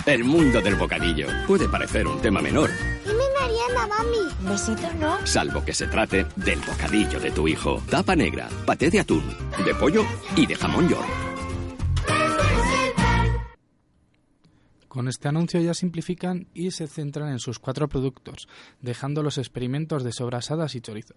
El 0.08 0.24
mundo 0.24 0.60
del 0.60 0.74
bocadillo 0.74 1.28
puede 1.46 1.70
parecer 1.70 2.08
un 2.08 2.20
tema 2.20 2.42
menor, 2.42 2.72
¿Y 3.06 3.10
mi 3.10 3.14
merienda, 3.14 3.86
mami? 3.88 4.50
Besito, 4.50 4.92
¿no? 5.00 5.18
salvo 5.24 5.64
que 5.64 5.76
se 5.76 5.86
trate 5.86 6.26
del 6.36 6.60
bocadillo 6.62 7.20
de 7.20 7.30
tu 7.30 7.48
hijo. 7.48 7.84
Tapa 7.88 8.16
negra, 8.16 8.50
paté 8.66 8.90
de 8.90 9.02
atún, 9.02 9.38
de 9.64 9.76
pollo 9.76 10.04
y 10.36 10.48
de 10.48 10.56
jamón 10.56 10.90
york. 10.90 11.25
Con 14.96 15.10
este 15.10 15.28
anuncio 15.28 15.60
ya 15.60 15.74
simplifican 15.74 16.48
y 16.54 16.72
se 16.72 16.88
centran 16.88 17.30
en 17.30 17.40
sus 17.40 17.60
cuatro 17.60 17.90
productos, 17.90 18.48
dejando 18.80 19.24
los 19.24 19.38
experimentos 19.38 20.06
de 20.06 20.14
sobrasadas 20.14 20.74
y 20.74 20.80
chorizo. 20.80 21.16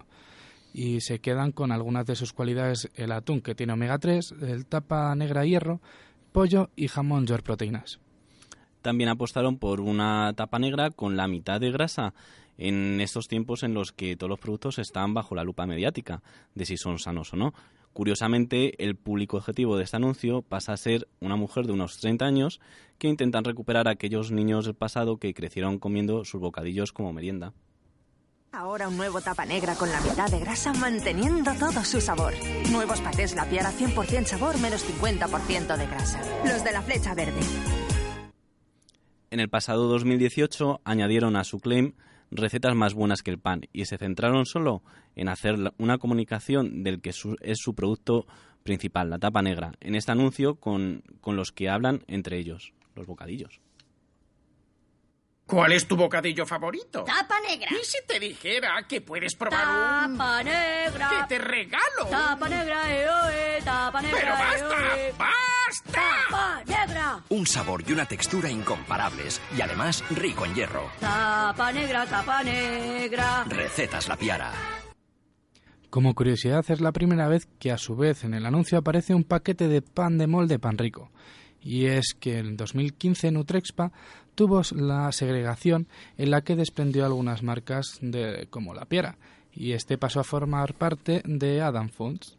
Y 0.74 1.00
se 1.00 1.20
quedan 1.20 1.52
con 1.52 1.70
algunas 1.70 2.04
de 2.04 2.16
sus 2.16 2.32
cualidades 2.32 2.90
el 2.96 3.12
atún 3.12 3.40
que 3.40 3.54
tiene 3.54 3.74
omega 3.74 4.00
3, 4.00 4.34
el 4.42 4.66
tapa 4.66 5.14
negra 5.14 5.44
hierro, 5.44 5.80
pollo 6.32 6.70
y 6.74 6.88
jamón 6.88 7.24
york 7.28 7.44
proteínas. 7.44 8.00
También 8.82 9.10
apostaron 9.10 9.58
por 9.58 9.80
una 9.80 10.32
tapa 10.34 10.58
negra 10.58 10.90
con 10.90 11.16
la 11.16 11.28
mitad 11.28 11.60
de 11.60 11.70
grasa 11.70 12.14
en 12.56 13.00
estos 13.00 13.28
tiempos 13.28 13.62
en 13.62 13.74
los 13.74 13.92
que 13.92 14.16
todos 14.16 14.30
los 14.30 14.40
productos 14.40 14.80
están 14.80 15.14
bajo 15.14 15.36
la 15.36 15.44
lupa 15.44 15.66
mediática 15.66 16.20
de 16.56 16.66
si 16.66 16.76
son 16.76 16.98
sanos 16.98 17.32
o 17.32 17.36
no. 17.36 17.54
Curiosamente, 17.98 18.80
el 18.84 18.94
público 18.94 19.38
objetivo 19.38 19.76
de 19.76 19.82
este 19.82 19.96
anuncio 19.96 20.42
pasa 20.42 20.72
a 20.72 20.76
ser 20.76 21.08
una 21.18 21.34
mujer 21.34 21.66
de 21.66 21.72
unos 21.72 21.98
30 21.98 22.24
años 22.24 22.60
que 22.96 23.08
intentan 23.08 23.42
recuperar 23.42 23.88
a 23.88 23.90
aquellos 23.90 24.30
niños 24.30 24.66
del 24.66 24.76
pasado 24.76 25.16
que 25.16 25.34
crecieron 25.34 25.80
comiendo 25.80 26.24
sus 26.24 26.40
bocadillos 26.40 26.92
como 26.92 27.12
merienda. 27.12 27.54
Ahora 28.52 28.86
un 28.86 28.96
nuevo 28.96 29.20
tapa 29.20 29.44
negra 29.46 29.74
con 29.74 29.90
la 29.90 30.00
mitad 30.00 30.30
de 30.30 30.38
grasa 30.38 30.72
manteniendo 30.74 31.52
todo 31.54 31.82
su 31.82 32.00
sabor. 32.00 32.34
Nuevos 32.70 33.00
patés 33.00 33.34
La 33.34 33.46
Piara 33.46 33.72
100% 33.72 34.26
sabor 34.26 34.60
menos 34.60 34.88
50% 34.88 35.76
de 35.76 35.86
grasa. 35.88 36.20
Los 36.44 36.62
de 36.62 36.70
la 36.70 36.82
flecha 36.82 37.16
verde. 37.16 37.40
En 39.32 39.40
el 39.40 39.48
pasado 39.48 39.88
2018 39.88 40.82
añadieron 40.84 41.34
a 41.34 41.42
su 41.42 41.58
claim 41.58 41.94
recetas 42.30 42.74
más 42.74 42.94
buenas 42.94 43.22
que 43.22 43.30
el 43.30 43.38
pan 43.38 43.62
y 43.72 43.84
se 43.86 43.98
centraron 43.98 44.44
solo 44.46 44.82
en 45.16 45.28
hacer 45.28 45.56
una 45.78 45.98
comunicación 45.98 46.82
del 46.82 47.00
que 47.00 47.12
su- 47.12 47.36
es 47.40 47.58
su 47.58 47.74
producto 47.74 48.26
principal, 48.62 49.08
la 49.10 49.18
tapa 49.18 49.40
negra, 49.42 49.72
en 49.80 49.94
este 49.94 50.12
anuncio 50.12 50.56
con, 50.56 51.02
con 51.20 51.36
los 51.36 51.52
que 51.52 51.68
hablan 51.70 52.02
entre 52.06 52.38
ellos, 52.38 52.72
los 52.94 53.06
bocadillos. 53.06 53.60
¿Cuál 55.48 55.72
es 55.72 55.88
tu 55.88 55.96
bocadillo 55.96 56.44
favorito? 56.44 57.04
Tapa 57.04 57.40
negra. 57.40 57.70
¿Y 57.70 57.82
si 57.82 57.96
te 58.06 58.20
dijera 58.20 58.84
que 58.86 59.00
puedes 59.00 59.34
probar 59.34 60.06
un... 60.06 60.18
Tapa 60.18 60.42
negra. 60.42 61.08
¡Que 61.08 61.26
te 61.26 61.38
regalo! 61.42 62.04
Tapa 62.10 62.48
negra, 62.50 62.94
eh, 62.94 63.06
oh, 63.08 63.28
eh, 63.30 63.58
tapa 63.64 64.02
negra. 64.02 64.18
¡Pero 64.20 64.32
basta! 64.32 64.66
eh, 64.66 64.90
oh, 64.92 64.96
eh. 64.98 65.14
¡Basta! 65.18 66.02
Tapa 66.28 66.62
negra. 66.66 67.24
Un 67.30 67.46
sabor 67.46 67.82
y 67.86 67.92
una 67.94 68.04
textura 68.04 68.50
incomparables 68.50 69.40
y 69.56 69.62
además 69.62 70.04
rico 70.10 70.44
en 70.44 70.54
hierro. 70.54 70.90
Tapa 71.00 71.72
negra, 71.72 72.04
tapa 72.04 72.42
negra. 72.42 73.44
Recetas 73.48 74.06
La 74.06 74.16
Piara. 74.16 74.52
Como 75.88 76.14
curiosidad, 76.14 76.62
es 76.68 76.82
la 76.82 76.92
primera 76.92 77.26
vez 77.26 77.48
que 77.58 77.72
a 77.72 77.78
su 77.78 77.96
vez 77.96 78.22
en 78.22 78.34
el 78.34 78.44
anuncio 78.44 78.76
aparece 78.76 79.14
un 79.14 79.24
paquete 79.24 79.66
de 79.68 79.80
pan 79.80 80.18
de 80.18 80.26
molde 80.26 80.58
pan 80.58 80.76
rico. 80.76 81.10
Y 81.62 81.86
es 81.86 82.14
que 82.18 82.38
en 82.38 82.56
2015 82.56 83.30
Nutrexpa 83.32 83.92
tuvo 84.34 84.62
la 84.72 85.10
segregación 85.12 85.88
en 86.16 86.30
la 86.30 86.42
que 86.42 86.56
desprendió 86.56 87.04
algunas 87.04 87.42
marcas 87.42 87.98
de, 88.00 88.46
como 88.50 88.74
la 88.74 88.84
Piera, 88.84 89.18
y 89.52 89.72
este 89.72 89.98
pasó 89.98 90.20
a 90.20 90.24
formar 90.24 90.74
parte 90.74 91.22
de 91.24 91.60
Adam 91.60 91.88
Foods, 91.88 92.38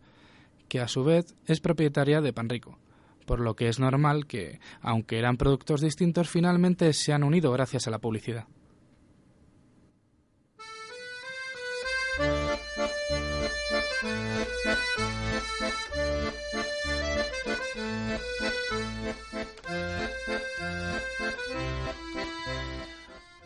que 0.70 0.80
a 0.80 0.88
su 0.88 1.04
vez 1.04 1.36
es 1.46 1.60
propietaria 1.60 2.22
de 2.22 2.32
Pan 2.32 2.48
Rico, 2.48 2.78
por 3.26 3.42
lo 3.42 3.56
que 3.56 3.68
es 3.68 3.80
normal 3.80 4.28
que, 4.28 4.60
aunque 4.82 5.20
eran 5.20 5.36
productos 5.36 5.82
distintos, 5.82 6.30
finalmente 6.30 6.94
se 6.94 7.12
han 7.12 7.24
unido 7.24 7.52
gracias 7.52 7.88
a 7.88 7.92
la 7.92 8.00
publicidad. 8.00 8.46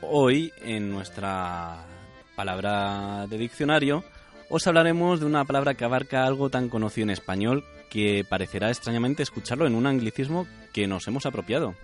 Hoy, 0.01 0.51
en 0.61 0.91
nuestra 0.91 1.85
palabra 2.35 3.25
de 3.27 3.37
diccionario, 3.37 4.03
os 4.49 4.67
hablaremos 4.67 5.19
de 5.19 5.25
una 5.25 5.45
palabra 5.45 5.73
que 5.75 5.85
abarca 5.85 6.25
algo 6.25 6.49
tan 6.49 6.69
conocido 6.69 7.03
en 7.03 7.09
español 7.11 7.63
que 7.89 8.25
parecerá 8.27 8.69
extrañamente 8.69 9.23
escucharlo 9.23 9.65
en 9.65 9.75
un 9.75 9.87
anglicismo 9.87 10.47
que 10.73 10.87
nos 10.87 11.07
hemos 11.07 11.25
apropiado. 11.25 11.75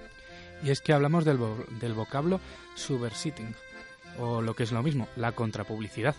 Y 0.63 0.71
es 0.71 0.81
que 0.81 0.93
hablamos 0.93 1.23
del, 1.23 1.37
vo- 1.39 1.65
del 1.79 1.93
vocablo 1.93 2.41
subversiting, 2.75 3.55
o 4.19 4.41
lo 4.41 4.53
que 4.55 4.63
es 4.63 4.71
lo 4.71 4.83
mismo, 4.83 5.07
la 5.15 5.31
contrapublicidad. 5.31 6.15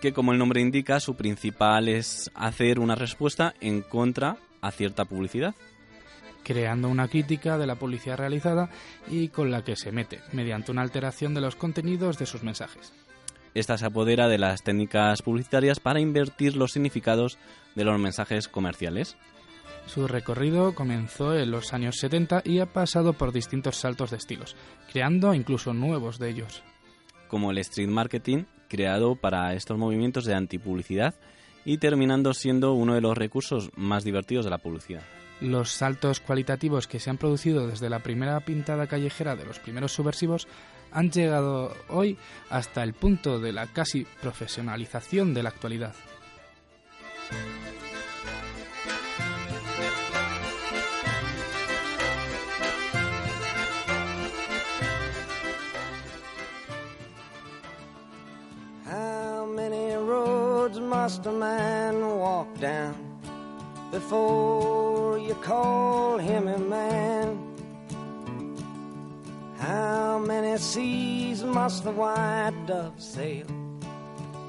Que 0.00 0.12
como 0.12 0.32
el 0.32 0.38
nombre 0.38 0.60
indica, 0.60 0.98
su 0.98 1.14
principal 1.14 1.88
es 1.88 2.30
hacer 2.34 2.78
una 2.78 2.94
respuesta 2.94 3.54
en 3.60 3.82
contra 3.82 4.36
a 4.60 4.70
cierta 4.70 5.04
publicidad. 5.04 5.54
creando 6.42 6.88
una 6.88 7.06
crítica 7.06 7.58
de 7.58 7.66
la 7.66 7.74
publicidad 7.74 8.16
realizada 8.16 8.70
y 9.08 9.28
con 9.28 9.50
la 9.50 9.62
que 9.62 9.76
se 9.76 9.92
mete, 9.92 10.20
mediante 10.32 10.72
una 10.72 10.80
alteración 10.80 11.34
de 11.34 11.42
los 11.42 11.54
contenidos 11.54 12.18
de 12.18 12.24
sus 12.24 12.42
mensajes. 12.42 12.94
Esta 13.52 13.76
se 13.76 13.84
apodera 13.84 14.26
de 14.26 14.38
las 14.38 14.62
técnicas 14.62 15.20
publicitarias 15.20 15.80
para 15.80 16.00
invertir 16.00 16.56
los 16.56 16.72
significados 16.72 17.36
de 17.74 17.84
los 17.84 18.00
mensajes 18.00 18.48
comerciales. 18.48 19.16
Su 19.86 20.08
recorrido 20.08 20.74
comenzó 20.74 21.36
en 21.36 21.50
los 21.50 21.74
años 21.74 21.96
70 21.98 22.42
y 22.44 22.60
ha 22.60 22.66
pasado 22.66 23.12
por 23.12 23.32
distintos 23.32 23.76
saltos 23.76 24.10
de 24.10 24.16
estilos, 24.16 24.56
creando 24.90 25.34
incluso 25.34 25.74
nuevos 25.74 26.18
de 26.18 26.30
ellos. 26.30 26.62
como 27.28 27.50
el 27.52 27.58
street 27.58 27.88
marketing, 27.88 28.44
creado 28.70 29.16
para 29.16 29.52
estos 29.54 29.76
movimientos 29.76 30.24
de 30.24 30.34
antipublicidad 30.34 31.14
y 31.66 31.76
terminando 31.76 32.32
siendo 32.32 32.72
uno 32.72 32.94
de 32.94 33.02
los 33.02 33.18
recursos 33.18 33.70
más 33.76 34.04
divertidos 34.04 34.46
de 34.46 34.50
la 34.50 34.58
publicidad. 34.58 35.02
Los 35.40 35.70
saltos 35.70 36.20
cualitativos 36.20 36.86
que 36.86 37.00
se 37.00 37.10
han 37.10 37.18
producido 37.18 37.66
desde 37.66 37.90
la 37.90 37.98
primera 37.98 38.40
pintada 38.40 38.86
callejera 38.86 39.36
de 39.36 39.44
los 39.44 39.58
primeros 39.58 39.92
subversivos 39.92 40.46
han 40.92 41.10
llegado 41.10 41.74
hoy 41.88 42.16
hasta 42.48 42.82
el 42.82 42.94
punto 42.94 43.40
de 43.40 43.52
la 43.52 43.66
casi 43.66 44.06
profesionalización 44.22 45.34
de 45.34 45.42
la 45.42 45.50
actualidad. 45.50 45.94
Must 61.02 61.24
a 61.24 61.32
man 61.32 61.94
walk 62.18 62.48
down 62.60 62.94
before 63.90 65.18
you 65.18 65.34
call 65.36 66.18
him 66.18 66.46
a 66.46 66.58
man? 66.58 67.38
How 69.58 70.18
many 70.18 70.58
seas 70.58 71.42
must 71.42 71.84
the 71.84 71.90
white 71.92 72.52
dove 72.66 73.00
sail 73.00 73.46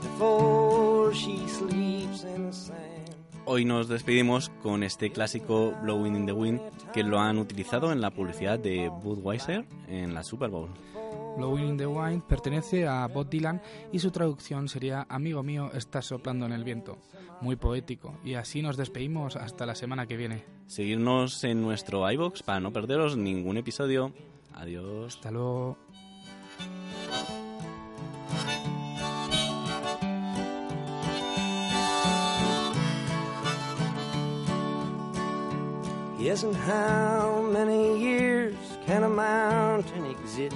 before 0.02 1.14
she 1.14 1.38
sleeps 1.48 2.24
in 2.24 2.48
the 2.48 2.54
sand? 2.54 3.16
Hoy 3.46 3.64
nos 3.64 3.88
despedimos 3.88 4.52
con 4.62 4.84
este 4.84 5.10
clásico 5.10 5.74
Blowing 5.82 6.16
in 6.16 6.26
the 6.26 6.34
Wind 6.34 6.60
que 6.94 7.04
lo 7.04 7.20
han 7.20 7.38
utilizado 7.38 7.94
en 7.94 8.02
la 8.02 8.12
publicidad 8.12 8.60
de 8.60 8.90
Budweiser 8.90 9.66
en 9.88 10.14
la 10.14 10.24
Super 10.24 10.50
Bowl. 10.50 10.70
Blowing 11.38 11.70
in 11.70 11.78
the 11.78 11.88
Wind 11.88 12.24
pertenece 12.24 12.88
a 12.88 13.08
Bob 13.08 13.30
Dylan 13.30 13.62
y 13.92 14.00
su 14.00 14.12
traducción 14.12 14.68
sería 14.68 15.06
Amigo 15.10 15.44
mío, 15.44 15.72
estás 15.74 16.06
soplando 16.06 16.46
en 16.46 16.52
el 16.52 16.64
viento. 16.64 16.98
Muy 17.42 17.56
poético. 17.56 18.20
Y 18.24 18.36
así 18.36 18.62
nos 18.62 18.78
despedimos 18.78 19.36
hasta 19.36 19.66
la 19.66 19.76
semana 19.76 20.06
que 20.08 20.18
viene. 20.18 20.44
Seguirnos 20.68 21.44
en 21.44 21.62
nuestro 21.62 22.10
iBox 22.12 22.44
para 22.44 22.60
no 22.60 22.72
perderos 22.72 23.18
ningún 23.18 23.58
episodio. 23.58 24.14
Adiós. 24.54 25.16
Hasta 25.16 25.32
luego. 25.32 25.78
Yes, 36.20 36.44
and 36.44 36.56
how 36.56 37.42
many 37.52 38.00
years 38.00 38.56
can 38.86 39.02
a 39.02 39.10
mountain 39.10 40.06
exist 40.06 40.56